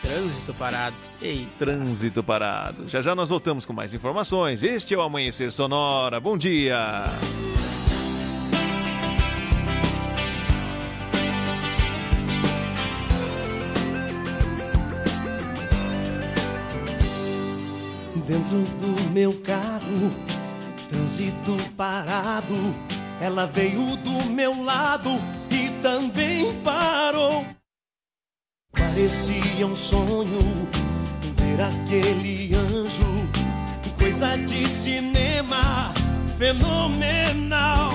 [0.00, 0.96] Trânsito parado.
[1.20, 1.48] Ei.
[1.58, 2.88] Trânsito parado.
[2.88, 4.62] Já já nós voltamos com mais informações.
[4.62, 6.20] Este é o Amanhecer Sonora.
[6.20, 7.04] Bom dia.
[18.26, 20.12] Dentro do meu carro,
[20.90, 22.54] trânsito parado.
[23.20, 25.10] Ela veio do meu lado
[25.50, 27.44] e também parou.
[28.72, 30.38] Parecia um sonho
[31.36, 33.28] ver aquele anjo,
[33.98, 35.92] coisa de cinema
[36.38, 37.90] fenomenal.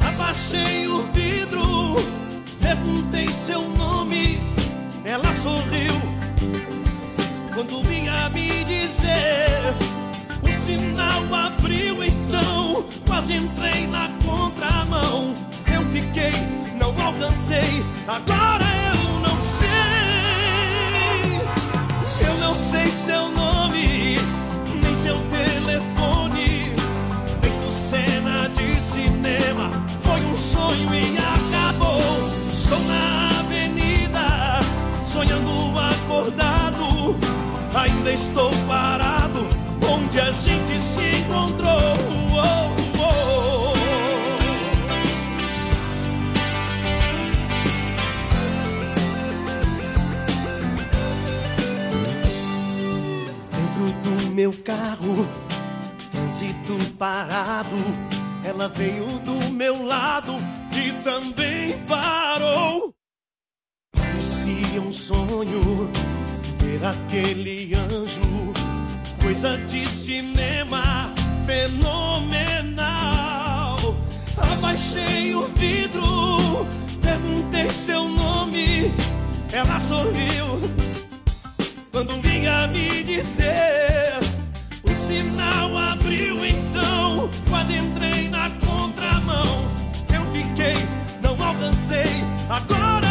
[0.00, 1.96] Abaixei o vidro,
[2.60, 4.38] perguntei seu nome,
[5.04, 6.00] ela sorriu
[7.52, 9.74] quando vinha me dizer.
[10.42, 12.04] O sinal abriu
[12.38, 15.34] então, quase entrei na contramão.
[15.72, 16.32] Eu fiquei,
[16.78, 19.78] não alcancei, agora eu não sei.
[22.26, 24.16] Eu não sei seu nome,
[24.82, 26.72] nem seu telefone.
[27.40, 29.70] Feito cena de cinema,
[30.02, 32.00] foi um sonho e acabou.
[32.52, 34.60] Estou na avenida,
[35.06, 37.16] sonhando acordado.
[37.74, 38.57] Ainda estou
[54.38, 55.26] meu carro,
[56.12, 57.74] trânsito parado.
[58.44, 60.32] Ela veio do meu lado
[60.70, 62.94] e também parou.
[63.92, 65.90] Parecia um sonho
[66.60, 68.52] ver aquele anjo,
[69.20, 71.12] coisa de cinema
[71.44, 72.86] fenomenal.
[74.36, 76.64] Abaixei o vidro,
[77.02, 78.92] perguntei seu nome,
[79.52, 80.60] ela sorriu
[81.98, 84.20] quando vinha me dizer.
[84.84, 89.68] O sinal abriu então, quase entrei na contramão.
[90.14, 90.76] Eu fiquei,
[91.20, 93.07] não alcancei, agora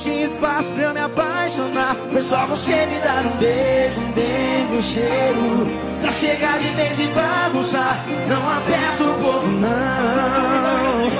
[0.00, 1.94] tinha espaço pra eu me apaixonar.
[2.10, 5.66] Foi só você me dar um beijo, um beijo, um cheiro.
[6.00, 8.02] Pra chegar de vez e bagunçar.
[8.26, 11.10] Não aperta o povo, não.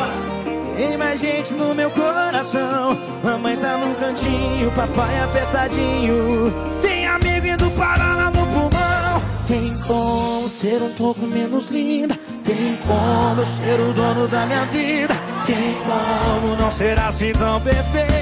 [0.76, 2.98] Tem mais gente no meu coração.
[3.22, 6.52] Mamãe tá num cantinho, papai apertadinho.
[6.80, 9.22] Tem amigo indo parar lá no pulmão.
[9.46, 12.18] Tem como ser um pouco menos linda.
[12.44, 15.14] Tem como eu ser o dono da minha vida.
[15.44, 18.19] Tem como não ser assim tão perfeita.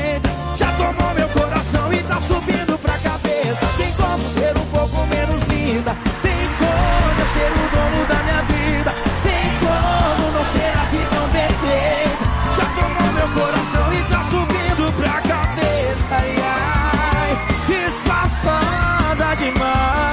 [16.11, 17.39] Ai, ai,
[17.87, 20.09] espaçosa demais.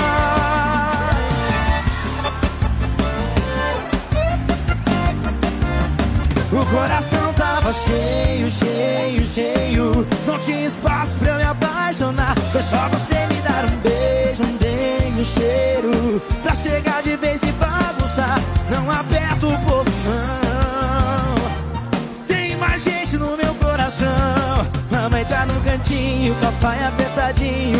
[6.51, 10.07] O coração tava cheio, cheio, cheio.
[10.27, 12.35] Não tinha espaço pra eu me apaixonar.
[12.51, 16.21] Foi só você me dar um beijo, um beijo, um cheiro.
[16.43, 17.53] Pra chegar de vez e
[25.95, 27.79] cantinho, papai apertadinho.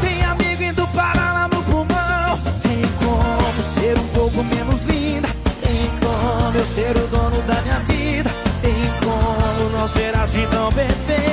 [0.00, 2.38] Tem amigo indo parar lá no pulmão.
[2.62, 5.28] Tem como ser um pouco menos linda.
[5.62, 8.30] Tem como eu ser o dono da minha vida.
[8.62, 11.27] Tem como não ser assim tão perfeita.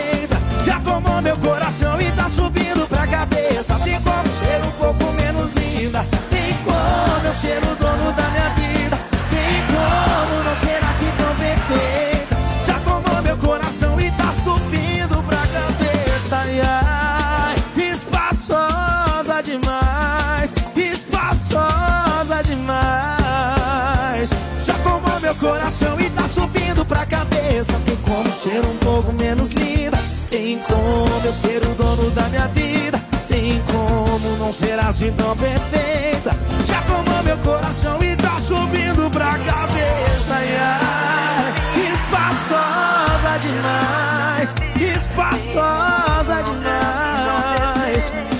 [25.45, 27.73] Coração e tá subindo pra cabeça.
[27.85, 29.97] Tem como ser um pouco menos linda.
[30.29, 32.99] Tem como eu ser o dono da minha vida.
[33.27, 36.31] Tem como não ser assim tão perfeita.
[36.65, 40.33] Já tomou meu coração e tá subindo pra cabeça.
[40.33, 41.53] Ai,
[41.93, 44.53] espaçosa demais.
[44.79, 48.34] Espaçosa demais.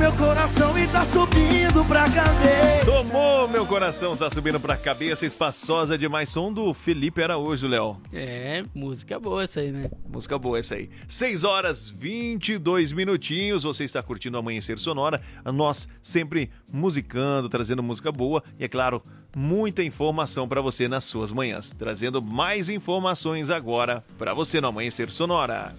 [0.00, 2.86] Meu coração e tá subindo pra cabeça.
[2.86, 6.30] Tomou meu coração, tá subindo pra cabeça, espaçosa demais.
[6.30, 7.98] Som do Felipe Araújo, Léo.
[8.10, 9.90] É, música boa essa aí, né?
[10.10, 10.88] Música boa essa aí.
[11.06, 13.62] 6 horas 22 minutinhos.
[13.62, 15.20] Você está curtindo o Amanhecer Sonora.
[15.44, 19.02] Nós sempre musicando, trazendo música boa e, é claro,
[19.36, 21.74] muita informação para você nas suas manhãs.
[21.74, 25.74] Trazendo mais informações agora para você no Amanhecer Sonora.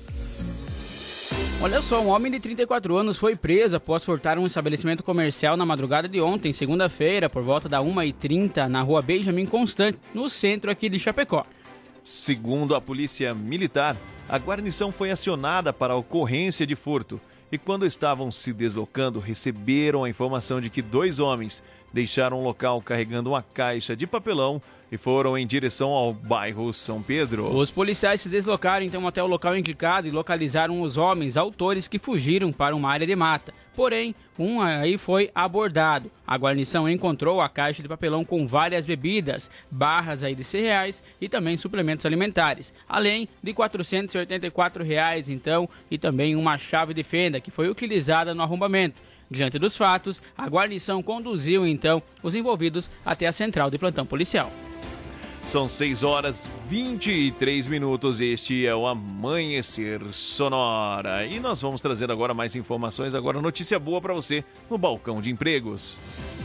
[1.64, 5.64] Olha só, um homem de 34 anos foi preso após furtar um estabelecimento comercial na
[5.64, 10.90] madrugada de ontem, segunda-feira, por volta da 1h30, na rua Benjamin Constant, no centro aqui
[10.90, 11.46] de Chapecó.
[12.04, 13.96] Segundo a polícia militar,
[14.28, 17.22] a guarnição foi acionada para a ocorrência de furto
[17.52, 21.62] e, quando estavam se deslocando, receberam a informação de que dois homens
[21.94, 24.60] deixaram o local carregando uma caixa de papelão
[24.92, 27.48] e foram em direção ao bairro São Pedro.
[27.56, 31.98] Os policiais se deslocaram então até o local implicado e localizaram os homens autores que
[31.98, 33.54] fugiram para uma área de mata.
[33.74, 36.12] Porém, um aí foi abordado.
[36.28, 41.30] A guarnição encontrou a caixa de papelão com várias bebidas, barras aí de cereais e
[41.30, 47.50] também suplementos alimentares, além de 484 reais, então, e também uma chave de fenda que
[47.50, 49.02] foi utilizada no arrombamento.
[49.30, 54.52] Diante dos fatos, a guarnição conduziu então os envolvidos até a central de plantão policial.
[55.46, 58.22] São 6 horas 23 minutos.
[58.22, 61.26] Este é o Amanhecer Sonora.
[61.26, 63.14] E nós vamos trazer agora mais informações.
[63.14, 65.98] Agora, notícia boa para você no Balcão de Empregos.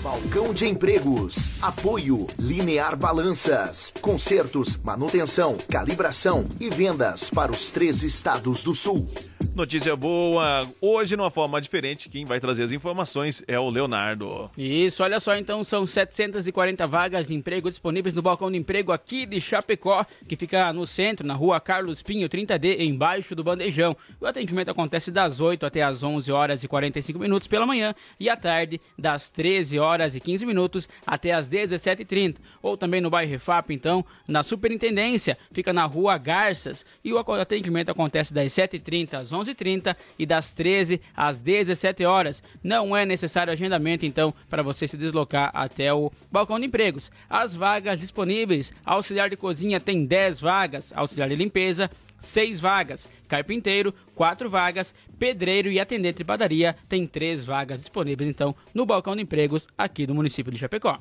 [0.07, 1.61] Balcão de Empregos.
[1.61, 3.93] Apoio Linear Balanças.
[4.01, 9.05] Consertos, manutenção, calibração e vendas para os três estados do sul.
[9.53, 10.65] Notícia boa.
[10.81, 14.49] Hoje, numa forma diferente, quem vai trazer as informações é o Leonardo.
[14.57, 19.27] Isso, olha só, então são 740 vagas de emprego disponíveis no balcão de emprego aqui
[19.27, 23.97] de Chapecó, que fica no centro, na rua Carlos Pinho 30D, embaixo do bandejão.
[24.21, 28.29] O atendimento acontece das 8 até as 11 horas e 45 minutos pela manhã e
[28.29, 32.37] à tarde das 13 horas e 15 minutos até as 17h30.
[32.63, 37.91] Ou também no bairro Refap, então, na Superintendência, fica na rua Garças e o atendimento
[37.91, 42.43] acontece das 7h30 às 11h30 e das 13 às 17 horas.
[42.63, 47.11] Não é necessário agendamento, então, para você se deslocar até o balcão de empregos.
[47.29, 51.91] As vagas disponíveis: auxiliar de cozinha tem 10 vagas, auxiliar de limpeza,
[52.27, 58.55] 6 vagas, carpinteiro, 4 vagas, pedreiro e atendente de padaria tem 3 vagas disponíveis, então,
[58.75, 61.01] no balcão de empregos aqui do município de Chapecó.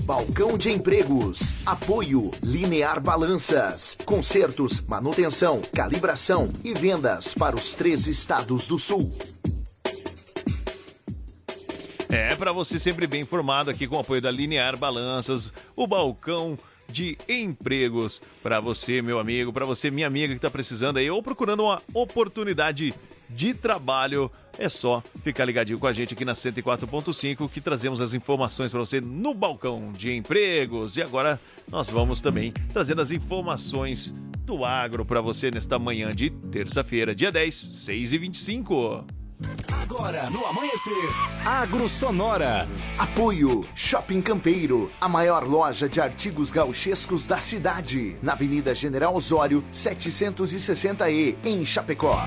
[0.00, 1.66] Balcão de Empregos.
[1.66, 3.96] Apoio Linear Balanças.
[4.04, 9.10] Consertos, manutenção, calibração e vendas para os três estados do sul.
[12.10, 16.58] É, para você sempre bem informado aqui com o apoio da Linear Balanças, o balcão
[16.90, 21.22] de empregos para você, meu amigo, para você, minha amiga que está precisando aí ou
[21.22, 22.92] procurando uma oportunidade
[23.28, 28.12] de trabalho, é só ficar ligadinho com a gente aqui na 104.5 que trazemos as
[28.12, 30.96] informações para você no balcão de empregos.
[30.96, 31.40] E agora
[31.70, 34.14] nós vamos também trazendo as informações
[34.44, 39.19] do agro para você nesta manhã de terça-feira, dia 10, 6 e 25.
[39.90, 40.94] Agora no Amanhecer,
[41.44, 42.68] Agro Sonora.
[42.96, 49.64] Apoio Shopping Campeiro, a maior loja de artigos gauchescos da cidade, na Avenida General Osório,
[49.72, 52.20] 760E, em Chapecó.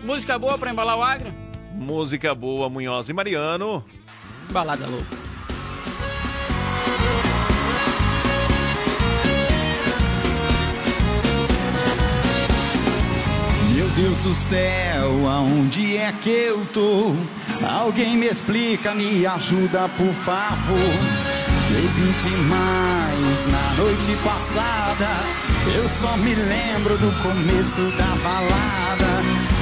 [0.03, 1.52] Música boa para embalar o agro?
[1.73, 3.83] Música boa, Munhoz e Mariano.
[4.51, 5.23] Balada louca.
[13.73, 17.11] Meu Deus do céu, aonde é que eu tô?
[17.67, 20.77] Alguém me explica, me ajuda, por favor.
[21.69, 25.07] Bebi demais na noite passada.
[25.75, 29.12] Eu só me lembro do começo da balada.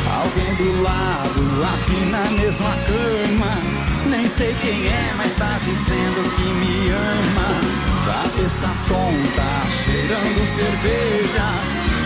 [0.10, 1.42] Alguém do lado,
[1.74, 3.82] aqui na mesma cama.
[4.10, 7.82] Nem sei quem é, mas tá dizendo que me ama.
[8.06, 11.46] Cabeça tonta, cheirando cerveja.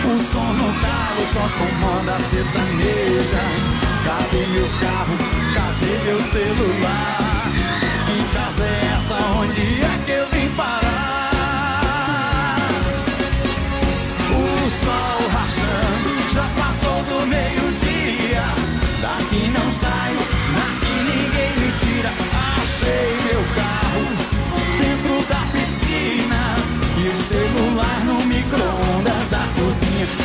[0.04, 3.42] O som no carro só comanda a sertaneja.
[4.04, 5.16] Cadê meu carro?
[5.54, 7.50] Cadê meu celular?
[8.06, 9.16] Que casa é essa?
[9.36, 10.35] Onde é que eu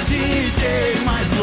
[0.05, 1.40] DJ mais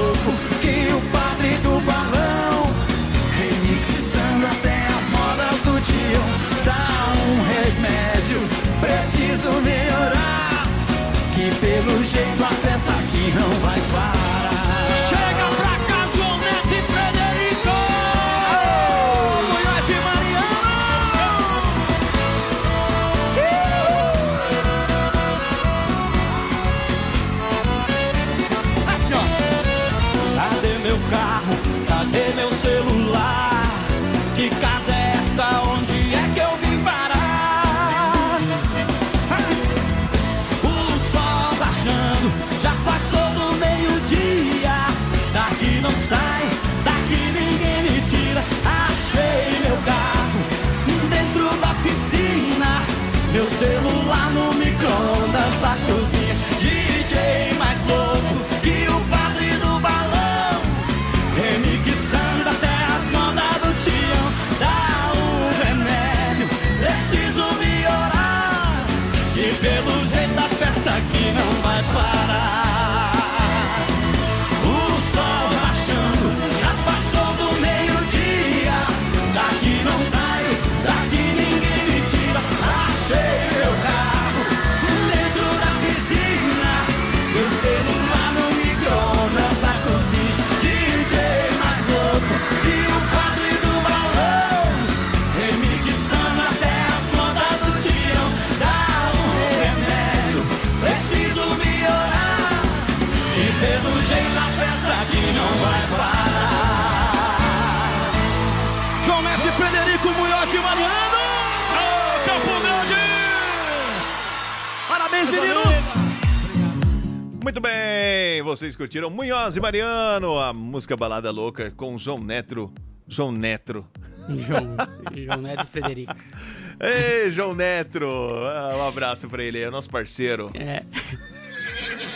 [118.48, 122.72] vocês curtiram Munhoz e Mariano, a música Balada Louca com João Neto.
[123.06, 123.86] João Neto.
[124.26, 124.74] João,
[125.14, 126.16] João Neto e Frederico.
[126.80, 128.06] Ei, João Neto!
[128.06, 130.50] Ah, um abraço pra ele, é nosso parceiro.
[130.54, 130.82] É.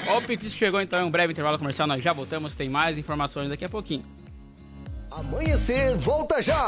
[0.08, 2.96] Ó, o Pix chegou então em um breve intervalo comercial, nós já voltamos, tem mais
[2.96, 4.02] informações daqui a pouquinho.
[5.10, 6.66] Amanhecer, volta já!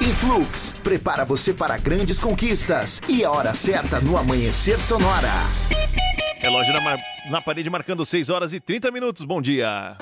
[0.00, 3.00] Influx, prepara você para grandes conquistas.
[3.08, 5.30] E a hora certa no Amanhecer Sonora.
[6.44, 7.00] Relógio na, mar-
[7.30, 9.24] na parede marcando 6 horas e 30 minutos.
[9.24, 9.96] Bom dia.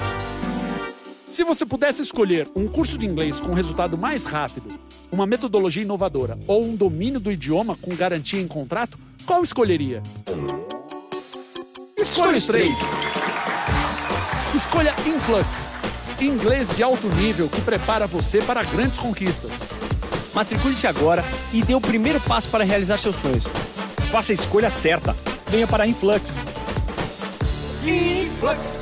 [1.29, 4.67] Se você pudesse escolher um curso de inglês com resultado mais rápido,
[5.13, 10.03] uma metodologia inovadora ou um domínio do idioma com garantia em contrato, qual escolheria?
[11.97, 12.77] Escolha os três.
[14.53, 15.69] Escolha Influx,
[16.21, 19.53] inglês de alto nível que prepara você para grandes conquistas.
[20.35, 23.45] Matricule-se agora e dê o primeiro passo para realizar seus sonhos.
[24.11, 25.15] Faça a escolha certa.
[25.53, 26.41] Venha para a Influx.
[27.85, 28.81] Influx.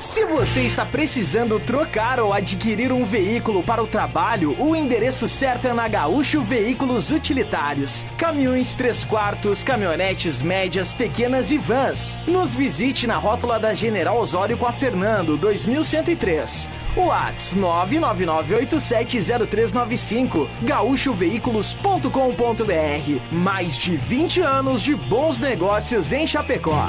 [0.00, 5.68] Se você está precisando trocar ou adquirir um veículo para o trabalho, o endereço certo
[5.68, 8.06] é na Gaúcho Veículos Utilitários.
[8.16, 12.16] Caminhões 3 quartos, caminhonetes médias, pequenas e vans.
[12.26, 16.70] Nos visite na rótula da General Osório com a Fernando, 2103.
[16.96, 26.88] Whats 999870395 gaúchoveículos.com.br Mais de 20 anos de bons negócios em Chapecó.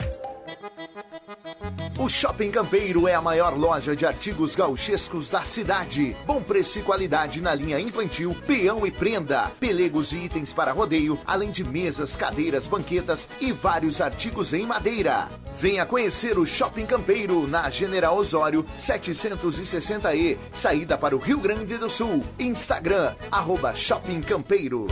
[2.01, 6.17] O Shopping Campeiro é a maior loja de artigos gauchescos da cidade.
[6.25, 11.19] Bom preço e qualidade na linha infantil, peão e prenda, pelegos e itens para rodeio,
[11.27, 15.29] além de mesas, cadeiras, banquetas e vários artigos em madeira.
[15.59, 21.87] Venha conhecer o Shopping Campeiro na General Osório 760E, saída para o Rio Grande do
[21.87, 22.23] Sul.
[22.39, 24.87] Instagram, arroba Shopping Campeiro.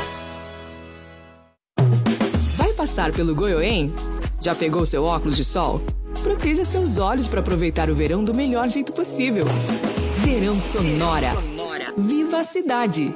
[2.55, 3.91] Vai passar pelo Goiôem?
[4.39, 5.81] Já pegou seu óculos de sol?
[6.23, 9.45] Proteja seus olhos para aproveitar o verão do melhor jeito possível.
[10.17, 11.33] Verão Sonora.
[11.97, 13.13] Viva a cidade!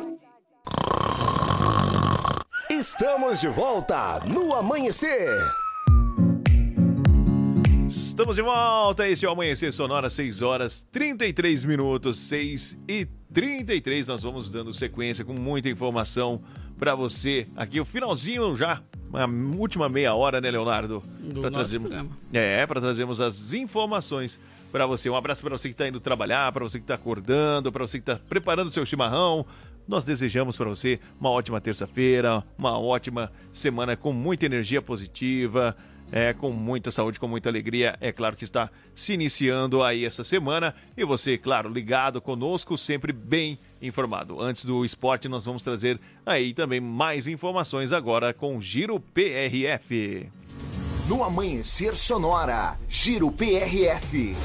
[2.69, 5.29] Estamos de volta no Amanhecer.
[7.87, 14.07] Estamos de volta, esse é o Amanhecer Sonora, 6 horas 33 minutos, 6 e 33.
[14.07, 16.41] Nós vamos dando sequência com muita informação
[16.77, 17.45] para você.
[17.55, 18.81] Aqui o finalzinho já,
[19.13, 19.25] a
[19.57, 21.01] última meia hora, né, Leonardo?
[21.21, 22.17] Nosso trazermos- programa.
[22.33, 24.39] É, para trazermos as informações
[24.71, 25.09] para você.
[25.09, 27.99] Um abraço para você que está indo trabalhar, para você que está acordando, para você
[27.99, 29.45] que está preparando o seu chimarrão.
[29.87, 35.75] Nós desejamos para você uma ótima terça-feira, uma ótima semana com muita energia positiva,
[36.13, 37.97] é, com muita saúde, com muita alegria.
[37.99, 43.11] É claro que está se iniciando aí essa semana e você, claro, ligado conosco, sempre
[43.11, 44.39] bem informado.
[44.39, 50.29] Antes do esporte, nós vamos trazer aí também mais informações agora com Giro PRF.
[51.09, 54.35] No Amanhecer Sonora, Giro PRF.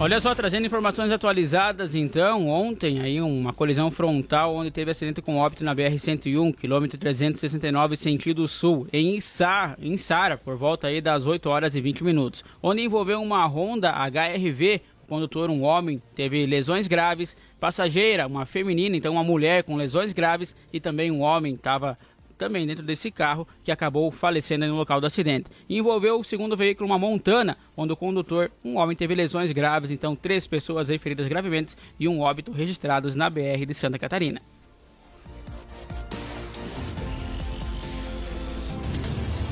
[0.00, 5.36] Olha só, trazendo informações atualizadas, então, ontem aí uma colisão frontal onde teve acidente com
[5.36, 11.24] óbito na BR-101, quilômetro 369, sentido sul, em Issa, em Sara, por volta aí das
[11.24, 16.46] 8 horas e 20 minutos, onde envolveu uma Honda HRV, o condutor, um homem, teve
[16.46, 21.54] lesões graves, passageira, uma feminina, então uma mulher com lesões graves e também um homem
[21.54, 21.96] estava
[22.42, 25.48] também dentro desse carro que acabou falecendo no local do acidente.
[25.70, 30.16] Envolveu o segundo veículo, uma montana, onde o condutor, um homem, teve lesões graves, então
[30.16, 34.42] três pessoas aí feridas gravemente e um óbito registrados na BR de Santa Catarina.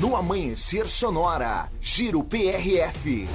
[0.01, 3.29] No Amanhecer Sonora, Giro PRF.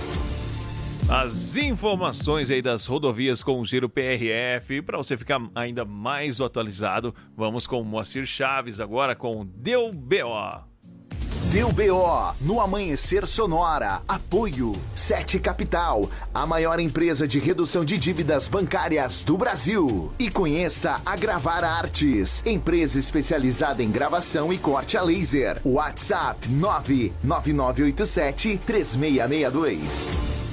[1.07, 7.13] As informações aí das rodovias com o Giro PRF, para você ficar ainda mais atualizado,
[7.37, 10.63] vamos com o Moacir Chaves agora com Deu BO.
[11.51, 14.01] Deu BO no Amanhecer Sonora.
[14.07, 20.11] Apoio 7 Capital, a maior empresa de redução de dívidas bancárias do Brasil.
[20.17, 25.61] E conheça a Gravar Artes, empresa especializada em gravação e corte a laser.
[25.63, 30.44] WhatsApp 99987 3662.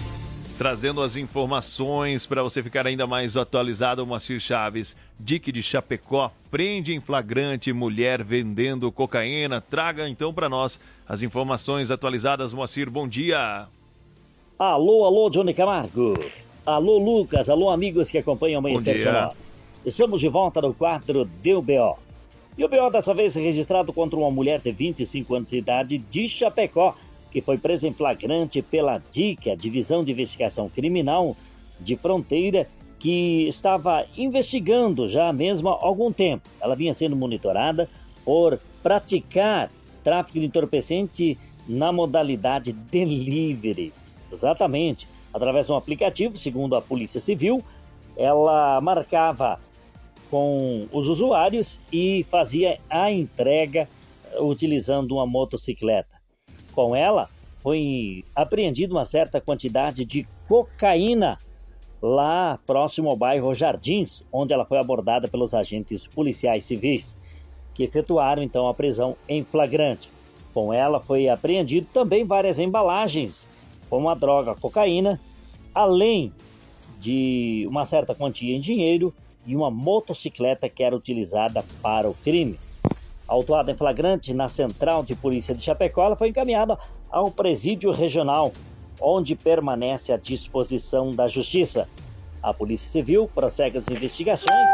[0.62, 4.94] Trazendo as informações para você ficar ainda mais atualizado, Moacir Chaves.
[5.18, 9.60] Dique de Chapecó prende em flagrante mulher vendendo cocaína.
[9.60, 12.88] Traga então para nós as informações atualizadas, Moacir.
[12.88, 13.66] Bom dia.
[14.56, 16.14] Alô, alô, Johnny Camargo.
[16.64, 17.50] Alô, Lucas.
[17.50, 18.98] Alô, amigos que acompanham o dia.
[19.02, 19.32] Sonora.
[19.84, 21.98] Estamos de volta no quadro Deu BO.
[22.56, 25.98] E o BO dessa vez é registrado contra uma mulher de 25 anos de idade
[25.98, 26.94] de Chapecó,
[27.32, 31.34] que foi presa em flagrante pela DIC, a Divisão de Investigação Criminal
[31.80, 32.68] de Fronteira,
[32.98, 36.48] que estava investigando já mesmo há algum tempo.
[36.60, 37.88] Ela vinha sendo monitorada
[38.24, 39.70] por praticar
[40.04, 43.92] tráfico de entorpecente na modalidade delivery.
[44.30, 45.08] Exatamente.
[45.32, 47.64] Através de um aplicativo, segundo a Polícia Civil,
[48.16, 49.58] ela marcava
[50.30, 53.88] com os usuários e fazia a entrega
[54.38, 56.11] utilizando uma motocicleta.
[56.74, 57.28] Com ela,
[57.58, 61.38] foi apreendida uma certa quantidade de cocaína
[62.02, 67.16] lá próximo ao bairro Jardins, onde ela foi abordada pelos agentes policiais civis,
[67.72, 70.10] que efetuaram então a prisão em flagrante.
[70.52, 73.48] Com ela foi apreendido também várias embalagens
[73.88, 75.20] com a droga cocaína,
[75.74, 76.32] além
[76.98, 79.14] de uma certa quantia em dinheiro
[79.46, 82.58] e uma motocicleta que era utilizada para o crime.
[83.26, 86.76] Autuada em flagrante na Central de Polícia de Chapecó, ela foi encaminhada
[87.10, 88.52] ao Presídio Regional,
[89.00, 91.88] onde permanece à disposição da Justiça.
[92.42, 94.68] A Polícia Civil prossegue as investigações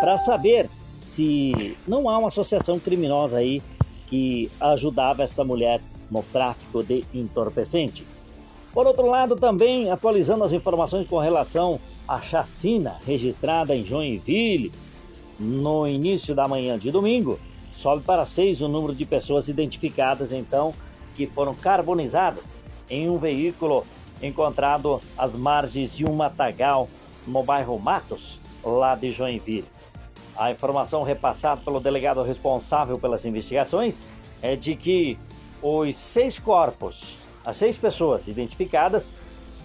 [0.00, 0.68] para saber
[1.00, 3.60] se não há uma associação criminosa aí
[4.06, 5.80] que ajudava essa mulher
[6.10, 8.04] no tráfico de entorpecente.
[8.72, 14.72] Por outro lado, também atualizando as informações com relação à chacina registrada em Joinville
[15.38, 17.38] no início da manhã de domingo,
[17.78, 20.74] sobe para seis o número de pessoas identificadas, então,
[21.14, 22.58] que foram carbonizadas
[22.90, 23.86] em um veículo
[24.20, 26.88] encontrado às margens de um matagal
[27.24, 29.68] no bairro Matos, lá de Joinville.
[30.36, 34.02] A informação repassada pelo delegado responsável pelas investigações
[34.42, 35.16] é de que
[35.62, 39.14] os seis corpos, as seis pessoas identificadas,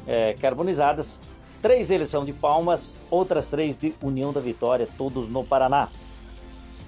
[0.05, 1.19] eh, carbonizadas,
[1.63, 5.89] três deles são de Palmas, outras três de União da Vitória, todos no Paraná.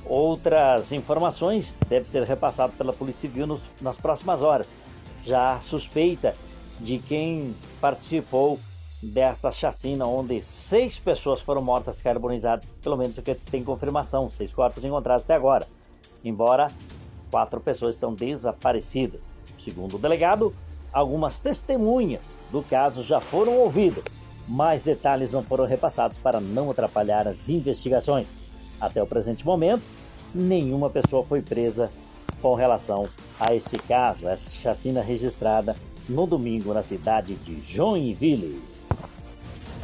[0.07, 4.79] Outras informações devem ser repassadas pela Polícia Civil nos- nas próximas horas.
[5.23, 6.35] Já há suspeita
[6.79, 8.59] de quem participou
[9.01, 14.53] dessa chacina, onde seis pessoas foram mortas carbonizadas, pelo menos o que tem confirmação, seis
[14.53, 15.67] corpos encontrados até agora.
[16.23, 16.67] Embora
[17.31, 19.31] quatro pessoas estão desaparecidas.
[19.57, 20.55] Segundo o delegado,
[20.93, 24.03] algumas testemunhas do caso já foram ouvidas.
[24.47, 28.39] Mais detalhes não foram repassados para não atrapalhar as investigações.
[28.79, 29.83] Até o presente momento,
[30.33, 31.91] nenhuma pessoa foi presa
[32.41, 33.07] com relação
[33.39, 35.75] a este caso, essa chacina registrada
[36.07, 38.74] no domingo na cidade de Joinville.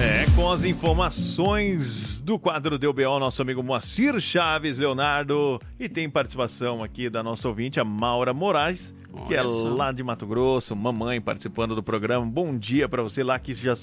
[0.00, 5.60] É, com as informações do quadro Deu BO, nosso amigo Moacir Chaves Leonardo.
[5.78, 8.94] E tem participação aqui da nossa ouvinte, a Maura Moraes,
[9.26, 9.68] que é Olha só.
[9.68, 12.24] lá de Mato Grosso, mamãe participando do programa.
[12.24, 13.74] Bom dia pra você lá, que já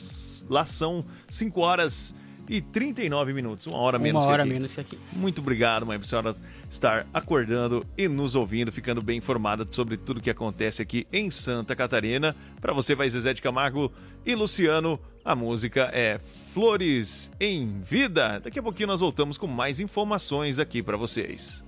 [0.49, 2.15] lá são 5 horas
[2.47, 4.53] e 39 minutos, uma hora Uma menos hora que aqui.
[4.53, 4.99] menos que aqui.
[5.11, 6.33] Muito obrigado, mãe, por senhora
[6.71, 11.75] estar acordando e nos ouvindo, ficando bem informada sobre tudo que acontece aqui em Santa
[11.75, 12.33] Catarina.
[12.61, 13.91] Para você vai Zezé de Camargo
[14.25, 14.97] e Luciano.
[15.25, 16.19] A música é
[16.53, 18.39] Flores em Vida.
[18.39, 21.65] Daqui a pouquinho nós voltamos com mais informações aqui para vocês.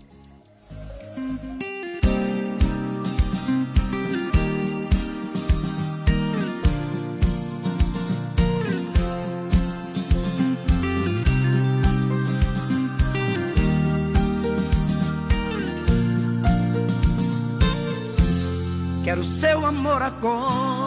[19.04, 20.87] Quero seu amor agora.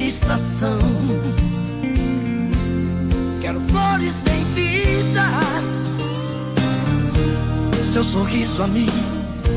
[0.00, 0.78] estação.
[3.40, 5.24] Quero flores em vida,
[7.92, 8.86] seu sorriso a me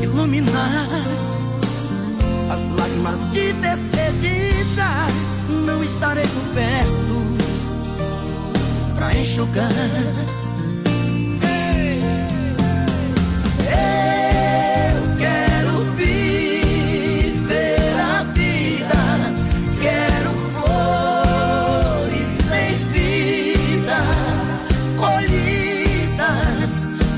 [0.02, 0.88] iluminar.
[2.50, 4.86] As lágrimas de despedida
[5.66, 6.94] não estarei por perto
[8.94, 10.43] pra enxugar.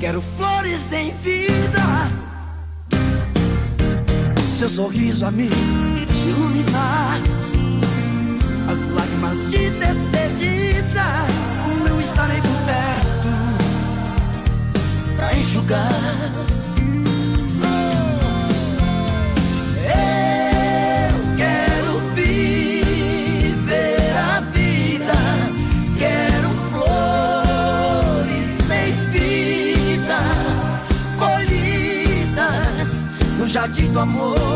[0.00, 2.10] Quero flores em vida,
[4.58, 5.50] seu sorriso a me
[6.26, 7.20] iluminar.
[8.66, 11.04] As lágrimas de despedida
[11.86, 13.28] não estarei por perto
[15.16, 15.90] pra enxugar.
[33.92, 34.49] Do amor.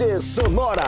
[0.00, 0.82] Amanhecer Sonora.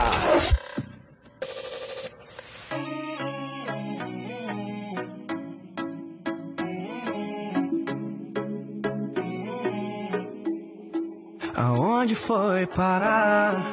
[11.55, 13.63] Aonde foi parar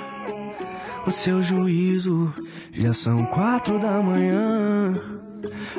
[1.06, 2.34] o seu juízo?
[2.72, 4.92] Já são quatro da manhã.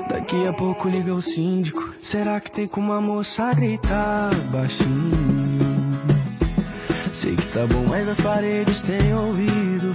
[0.10, 1.94] Daqui a pouco liga o síndico.
[2.00, 5.21] Será que tem como a moça gritar baixinho?
[7.14, 9.94] Sei que tá bom, mas as paredes têm ouvido.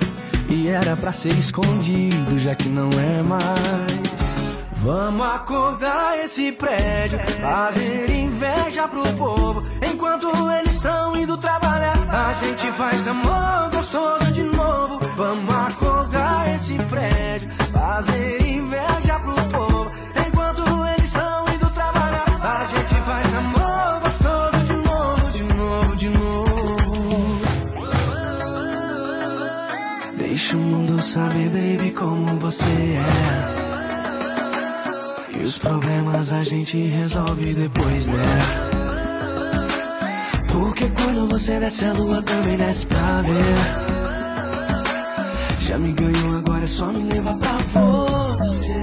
[0.48, 4.16] E era pra ser escondido, já que não é mais.
[4.76, 9.64] Vamos acordar esse prédio, fazer inveja pro povo.
[9.82, 15.00] Enquanto eles estão indo trabalhar, a gente faz amor gostoso de novo.
[15.16, 19.90] Vamos acordar esse prédio, fazer inveja pro povo.
[31.06, 33.04] Saber, baby, como você é.
[35.38, 38.24] E os problemas a gente resolve depois, né?
[40.52, 43.56] Porque quando você desce a lua também desce pra ver.
[45.60, 48.74] Já me ganhou, agora é só me levar pra você.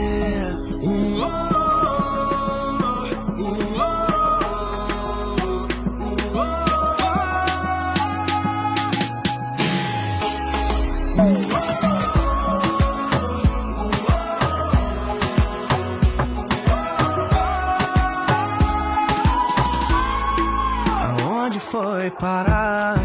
[21.74, 23.02] Foi parar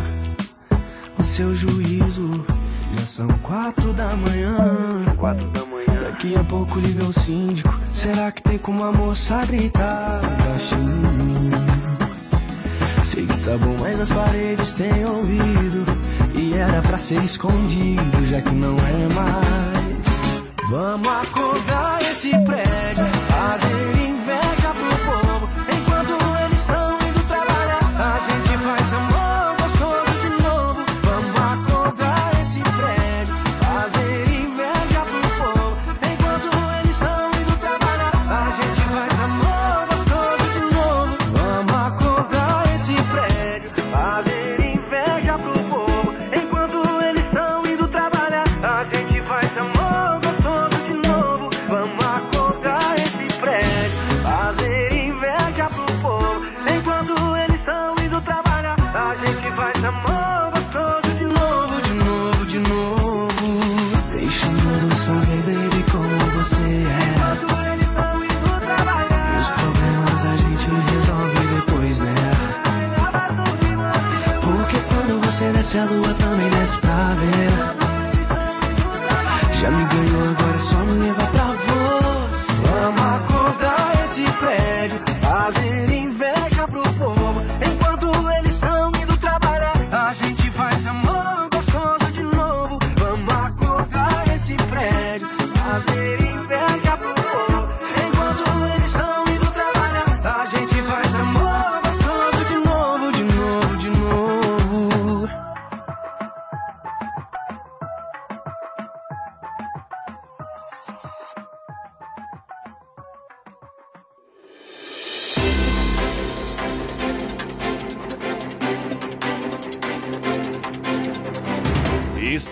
[1.18, 2.44] o seu juízo?
[2.98, 4.56] Já são quatro da manhã.
[5.16, 6.02] Quatro da manhã.
[6.02, 7.74] Daqui a pouco liga o síndico.
[7.94, 11.50] Será que tem como a moça gritar baixinho?
[13.02, 15.86] Sei que tá bom, mas as paredes têm ouvido.
[16.34, 20.68] E era pra ser escondido, já que não é mais.
[20.68, 23.97] Vamos acordar esse prédio, fazer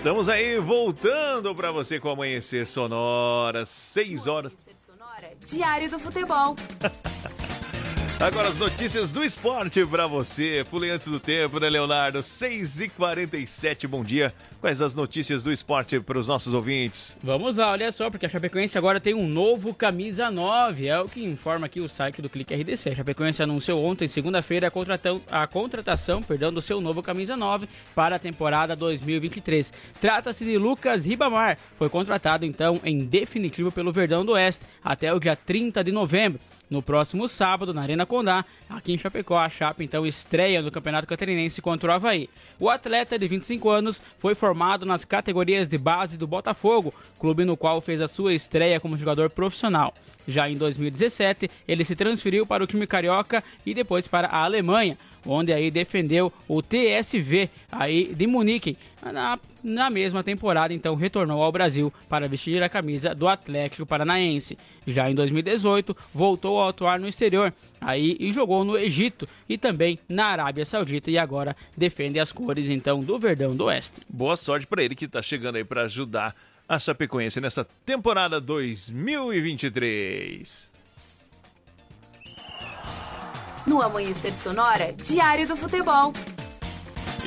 [0.07, 4.53] Estamos aí voltando para você com Amanhecer Sonora, 6 horas.
[5.49, 6.55] Diário do Futebol.
[8.19, 10.65] Agora as notícias do esporte para você.
[10.71, 12.23] Pulei antes do tempo, né, Leonardo?
[12.23, 14.33] 6 e 47 bom dia.
[14.59, 17.15] Quais as notícias do esporte para os nossos ouvintes?
[17.21, 20.87] Vamos lá, olha só, porque a Chapecoense agora tem um novo camisa 9.
[20.87, 22.89] É o que informa aqui o site do Clique RDC.
[22.89, 28.15] A Chapecoense anunciou ontem, segunda-feira, a, a contratação perdão, do seu novo camisa 9 para
[28.15, 29.71] a temporada 2023.
[30.01, 31.55] Trata-se de Lucas Ribamar.
[31.77, 36.39] Foi contratado então em definitivo pelo Verdão do Oeste até o dia 30 de novembro.
[36.69, 41.07] No próximo sábado, na Arena Condá, aqui em Chapecó, a Chape então estreia no Campeonato
[41.07, 42.29] Catarinense contra o Havaí.
[42.59, 47.55] O atleta de 25 anos foi formado nas categorias de base do Botafogo, clube no
[47.55, 49.93] qual fez a sua estreia como jogador profissional.
[50.27, 54.97] Já em 2017, ele se transferiu para o time carioca e depois para a Alemanha,
[55.27, 58.77] onde aí defendeu o TSV aí de Munique.
[59.03, 64.57] Na, na mesma temporada, então, retornou ao Brasil para vestir a camisa do Atlético Paranaense.
[64.85, 69.99] Já em 2018, voltou a atuar no exterior aí e jogou no Egito e também
[70.09, 74.01] na Arábia Saudita e agora defende as cores então do Verdão do Oeste.
[74.09, 76.35] Boa sorte para ele que está chegando aí para ajudar
[76.67, 80.76] a Chapecoense nessa temporada 2023.
[83.67, 86.13] No Amanhecer Sonora, Diário do Futebol.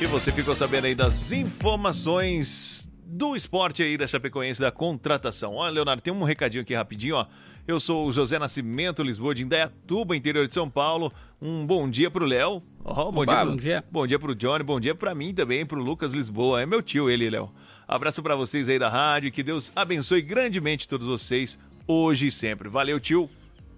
[0.01, 5.53] E você ficou sabendo aí das informações do esporte aí da Chapecoense, da contratação.
[5.53, 7.27] Olha, Leonardo, tem um recadinho aqui rapidinho, ó.
[7.67, 11.13] Eu sou o José Nascimento, Lisboa de Indaiatuba, interior de São Paulo.
[11.39, 12.59] Um bom dia pro Léo.
[12.83, 13.51] Ó, bom, Opa, dia pro...
[13.51, 13.83] bom dia.
[13.91, 16.63] Bom dia pro Johnny, bom dia pra mim também, pro Lucas Lisboa.
[16.63, 17.51] É meu tio ele, Léo.
[17.87, 22.67] Abraço pra vocês aí da rádio, que Deus abençoe grandemente todos vocês, hoje e sempre.
[22.67, 23.29] Valeu, tio.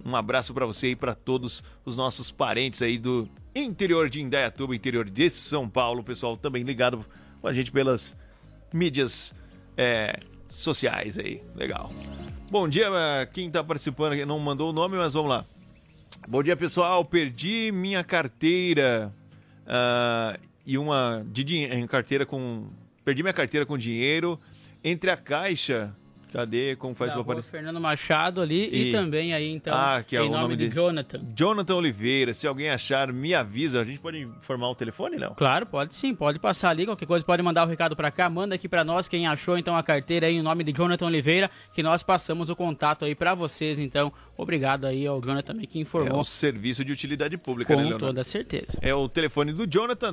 [0.06, 4.76] Um abraço pra você e pra todos os nossos parentes aí do interior de Indaiatuba,
[4.76, 6.04] interior de São Paulo.
[6.04, 7.06] Pessoal também ligado
[7.42, 8.18] com a gente pelas
[8.74, 9.34] mídias
[9.78, 10.20] é,
[10.50, 11.42] sociais aí.
[11.56, 11.92] Legal.
[12.52, 15.44] Bom dia, eh, quem tá participando aqui não mandou o nome, mas vamos lá.
[16.28, 17.04] Bom dia, pessoal.
[17.04, 19.12] Perdi minha carteira
[19.66, 22.68] ah, e uma de dinheiro, carteira com
[23.04, 24.40] perdi minha carteira com dinheiro
[24.84, 25.94] entre a caixa.
[26.34, 26.76] Cadê?
[26.76, 27.52] Como faz rua aparecer?
[27.52, 30.56] Fernando Machado ali e, E- também aí então Ah, que é em o nome, nome
[30.58, 30.76] de dele.
[30.76, 31.22] Jonathan.
[31.36, 32.34] Jonathan Oliveira.
[32.34, 33.80] Se alguém achar, me avisa.
[33.82, 35.36] A gente pode informar o telefone, Léo?
[35.36, 38.56] Claro, pode sim, pode passar ali, qualquer coisa pode mandar o recado pra cá, manda
[38.56, 41.84] aqui pra nós quem achou então a carteira aí em nome de Jonathan Oliveira, que
[41.84, 45.82] nós passamos o contato aí pra vocês, então, obrigado aí ao Jonathan também que É
[45.82, 48.08] informou um serviço de utilidade pública, né, com Leonardo?
[48.08, 48.78] toda certeza.
[48.82, 50.12] É o telefone do Jonathan,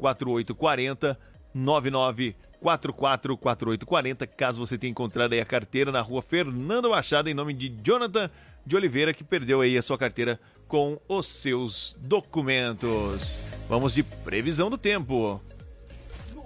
[0.00, 1.16] 9944-4840,
[1.56, 7.68] 9944-4840, caso você tenha encontrado aí a carteira na rua Fernando Machado, em nome de
[7.68, 8.30] Jonathan
[8.64, 13.40] de Oliveira, que perdeu aí a sua carteira com os seus documentos.
[13.68, 15.40] Vamos de previsão do tempo.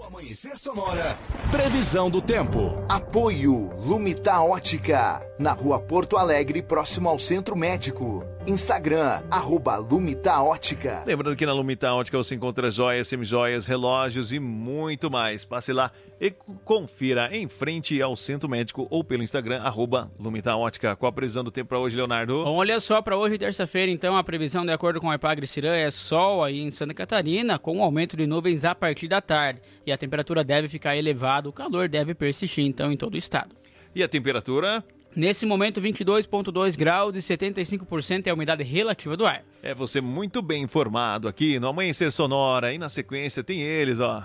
[0.07, 1.19] Amanhecer Sonora,
[1.51, 2.73] previsão do tempo.
[2.89, 8.25] Apoio Lumita Ótica, na rua Porto Alegre, próximo ao Centro Médico.
[8.47, 11.03] Instagram, arroba Lumita Ótica.
[11.07, 15.47] Lembrando que na Lumita Ótica você encontra joias, semijoias, relógios e muito mais.
[15.47, 15.91] Passe lá
[16.21, 16.31] e
[16.63, 20.95] confira em frente ao Centro Médico ou pelo Instagram, arroba Lumita Ótica.
[20.95, 22.45] Qual a previsão do tempo para hoje, Leonardo?
[22.45, 25.75] Bom, olha só, para hoje, terça-feira, então, a previsão de acordo com a Epagre Cirã
[25.75, 29.63] é sol aí em Santa Catarina, com um aumento de nuvens a partir da tarde.
[29.87, 33.57] E a temperatura deve ficar elevada, o calor deve persistir, então, em todo o estado.
[33.95, 34.85] E a temperatura?
[35.17, 39.45] Nesse momento, 22,2 graus e 75% é a umidade relativa do ar.
[39.63, 42.73] É você muito bem informado aqui no Amanhecer Sonora.
[42.73, 44.25] E na sequência tem eles, ó.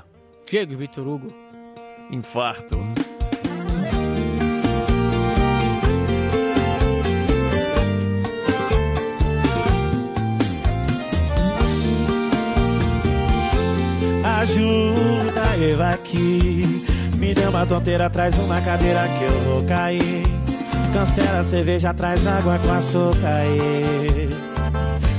[0.50, 1.28] Diego e Vitor Hugo.
[2.10, 2.76] Infarto.
[14.24, 16.84] Ajuda eu aqui.
[17.18, 20.39] Me dê uma tonteira, traz uma cadeira que eu vou cair.
[20.94, 23.46] Cancela a cerveja, traz água com açúcar.
[23.46, 24.30] e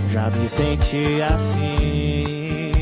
[0.09, 2.73] Já me senti assim.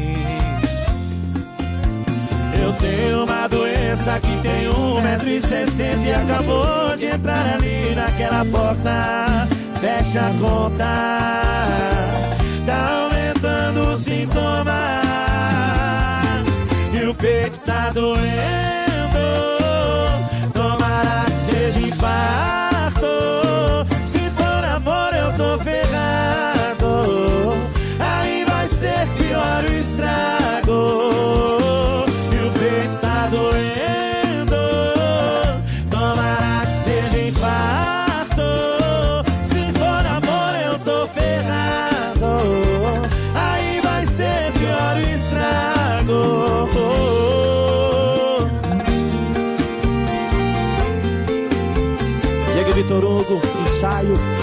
[2.62, 7.94] Eu tenho uma doença que tem um metro e sessenta e acabou de entrar ali
[7.94, 9.48] naquela porta.
[9.80, 10.84] Fecha a conta,
[12.66, 14.74] tá aumentando os sintomas
[16.92, 18.77] e o peito tá doendo.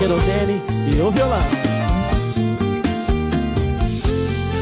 [0.06, 0.62] Querosene
[0.96, 1.40] e o violão.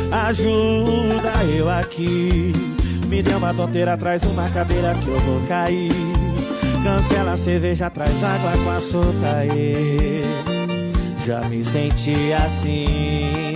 [0.10, 2.54] Ajuda eu aqui.
[3.08, 5.92] Me deu uma tonteira, traz uma cadeira que eu vou cair.
[6.82, 9.36] Cancela a cerveja, traz água com açúcar.
[9.40, 10.24] aí.
[11.26, 13.54] Já me senti assim.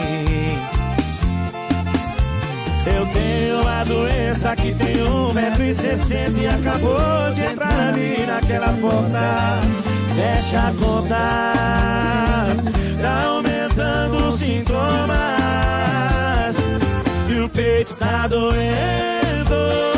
[2.85, 8.25] Eu tenho uma doença que tem um metro e sessenta e acabou de entrar ali
[8.25, 9.96] naquela porta.
[10.17, 11.15] Fecha a conta,
[12.99, 15.17] tá aumentando os sintomas
[17.29, 19.96] e o peito tá doendo.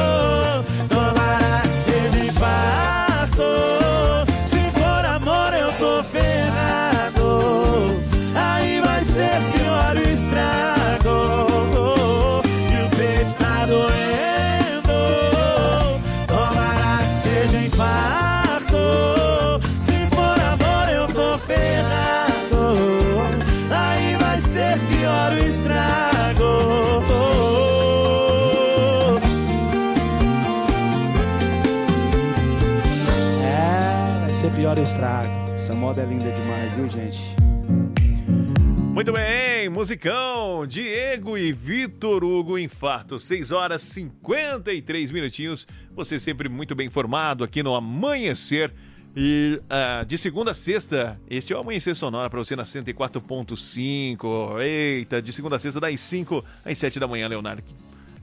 [39.00, 45.66] Muito bem, musicão, Diego e Vitor Hugo Infarto, 6 horas 53 minutinhos.
[45.96, 48.74] Você sempre muito bem informado aqui no Amanhecer.
[49.16, 54.62] E ah, de segunda a sexta, este é o Amanhecer Sonora para você na 104.5.
[54.62, 57.64] Eita, de segunda a sexta, das 5 às 7 da manhã, Leonardo.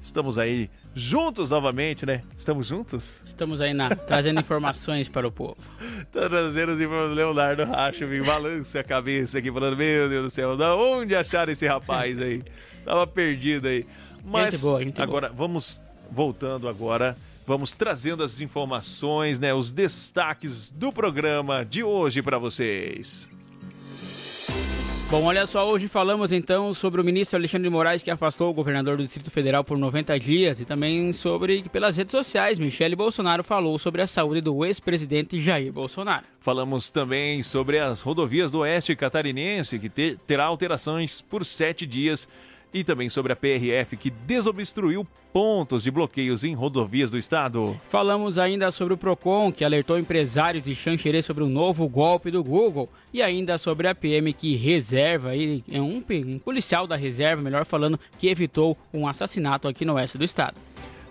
[0.02, 2.22] Estamos aí juntos novamente, né?
[2.38, 3.20] Estamos juntos?
[3.26, 5.56] Estamos aí na, trazendo informações para o povo.
[6.12, 7.16] Trazendo as informações.
[7.16, 11.52] Leonardo Racho me balança a cabeça aqui, falando: Meu Deus do céu, da onde acharam
[11.52, 12.42] esse rapaz aí?
[12.84, 13.84] Tava perdido aí.
[14.24, 17.16] Mas Gente boa, gente agora, vamos voltando agora.
[17.46, 19.54] Vamos trazendo as informações, né?
[19.54, 23.30] Os destaques do programa de hoje para vocês.
[25.08, 28.52] Bom, olha só, hoje falamos então sobre o ministro Alexandre de Moraes que afastou o
[28.54, 32.96] governador do Distrito Federal por 90 dias e também sobre que pelas redes sociais Michele
[32.96, 36.24] Bolsonaro falou sobre a saúde do ex-presidente Jair Bolsonaro.
[36.40, 42.28] Falamos também sobre as rodovias do Oeste Catarinense, que te- terá alterações por sete dias,
[42.72, 47.78] e também sobre a PRF, que desobstruiu pontos de bloqueios em rodovias do estado.
[47.88, 52.42] Falamos ainda sobre o Procon, que alertou empresários de Xanxerê sobre o novo golpe do
[52.42, 57.42] Google, e ainda sobre a PM que reserva, aí, é um, um policial da reserva,
[57.42, 60.56] melhor falando, que evitou um assassinato aqui no oeste do estado.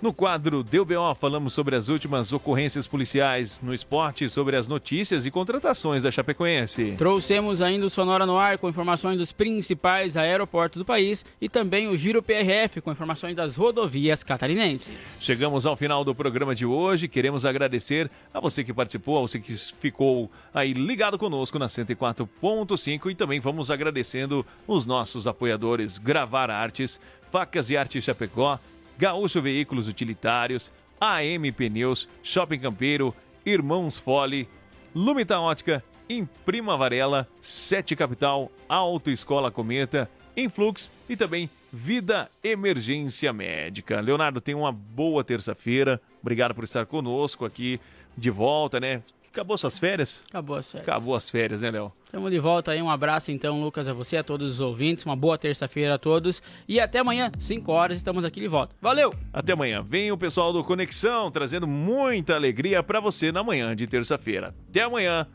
[0.06, 5.26] No quadro Deu BO, falamos sobre as últimas ocorrências policiais no esporte, sobre as notícias
[5.26, 6.94] e contratações da Chapecoense.
[6.96, 11.88] Trouxemos ainda o Sonora no Ar com informações dos principais aeroportos do país e também
[11.88, 15.18] o Giro PRF com informações das rodovias catarinenses.
[15.20, 17.08] Chegamos ao final do programa de hoje.
[17.08, 23.10] Queremos agradecer a você que participou, a você que ficou aí ligado conosco na 104.5
[23.10, 27.02] e também vamos agradecendo os nossos apoiadores Gravar Artes,
[27.32, 28.60] Facas e Artes Chapecó,
[28.98, 33.14] Gaúcho Veículos Utilitários, AM Pneus, Shopping Campeiro,
[33.46, 34.48] Irmãos Fole,
[34.94, 44.00] Lumita Ótica, Imprima Varela, Sete Capital, Autoescola Cometa, Influx e também Vida Emergência Médica.
[44.00, 46.02] Leonardo, tenha uma boa terça-feira.
[46.22, 47.80] Obrigado por estar conosco aqui
[48.18, 49.02] de volta, né?
[49.36, 50.22] Acabou suas férias?
[50.30, 50.88] Acabou as férias.
[50.88, 51.92] Acabou as férias, né, Léo?
[52.06, 52.82] Estamos de volta aí.
[52.82, 55.04] Um abraço então, Lucas, a você, a todos os ouvintes.
[55.04, 56.42] Uma boa terça-feira a todos.
[56.70, 58.74] E até amanhã, 5 horas, estamos aqui de volta.
[58.82, 59.14] Valeu!
[59.34, 59.84] Até amanhã.
[59.84, 64.56] Vem o pessoal do Conexão trazendo muita alegria para você na manhã de terça-feira.
[64.70, 65.28] Até amanhã.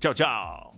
[0.00, 0.72] Tchau, tchau.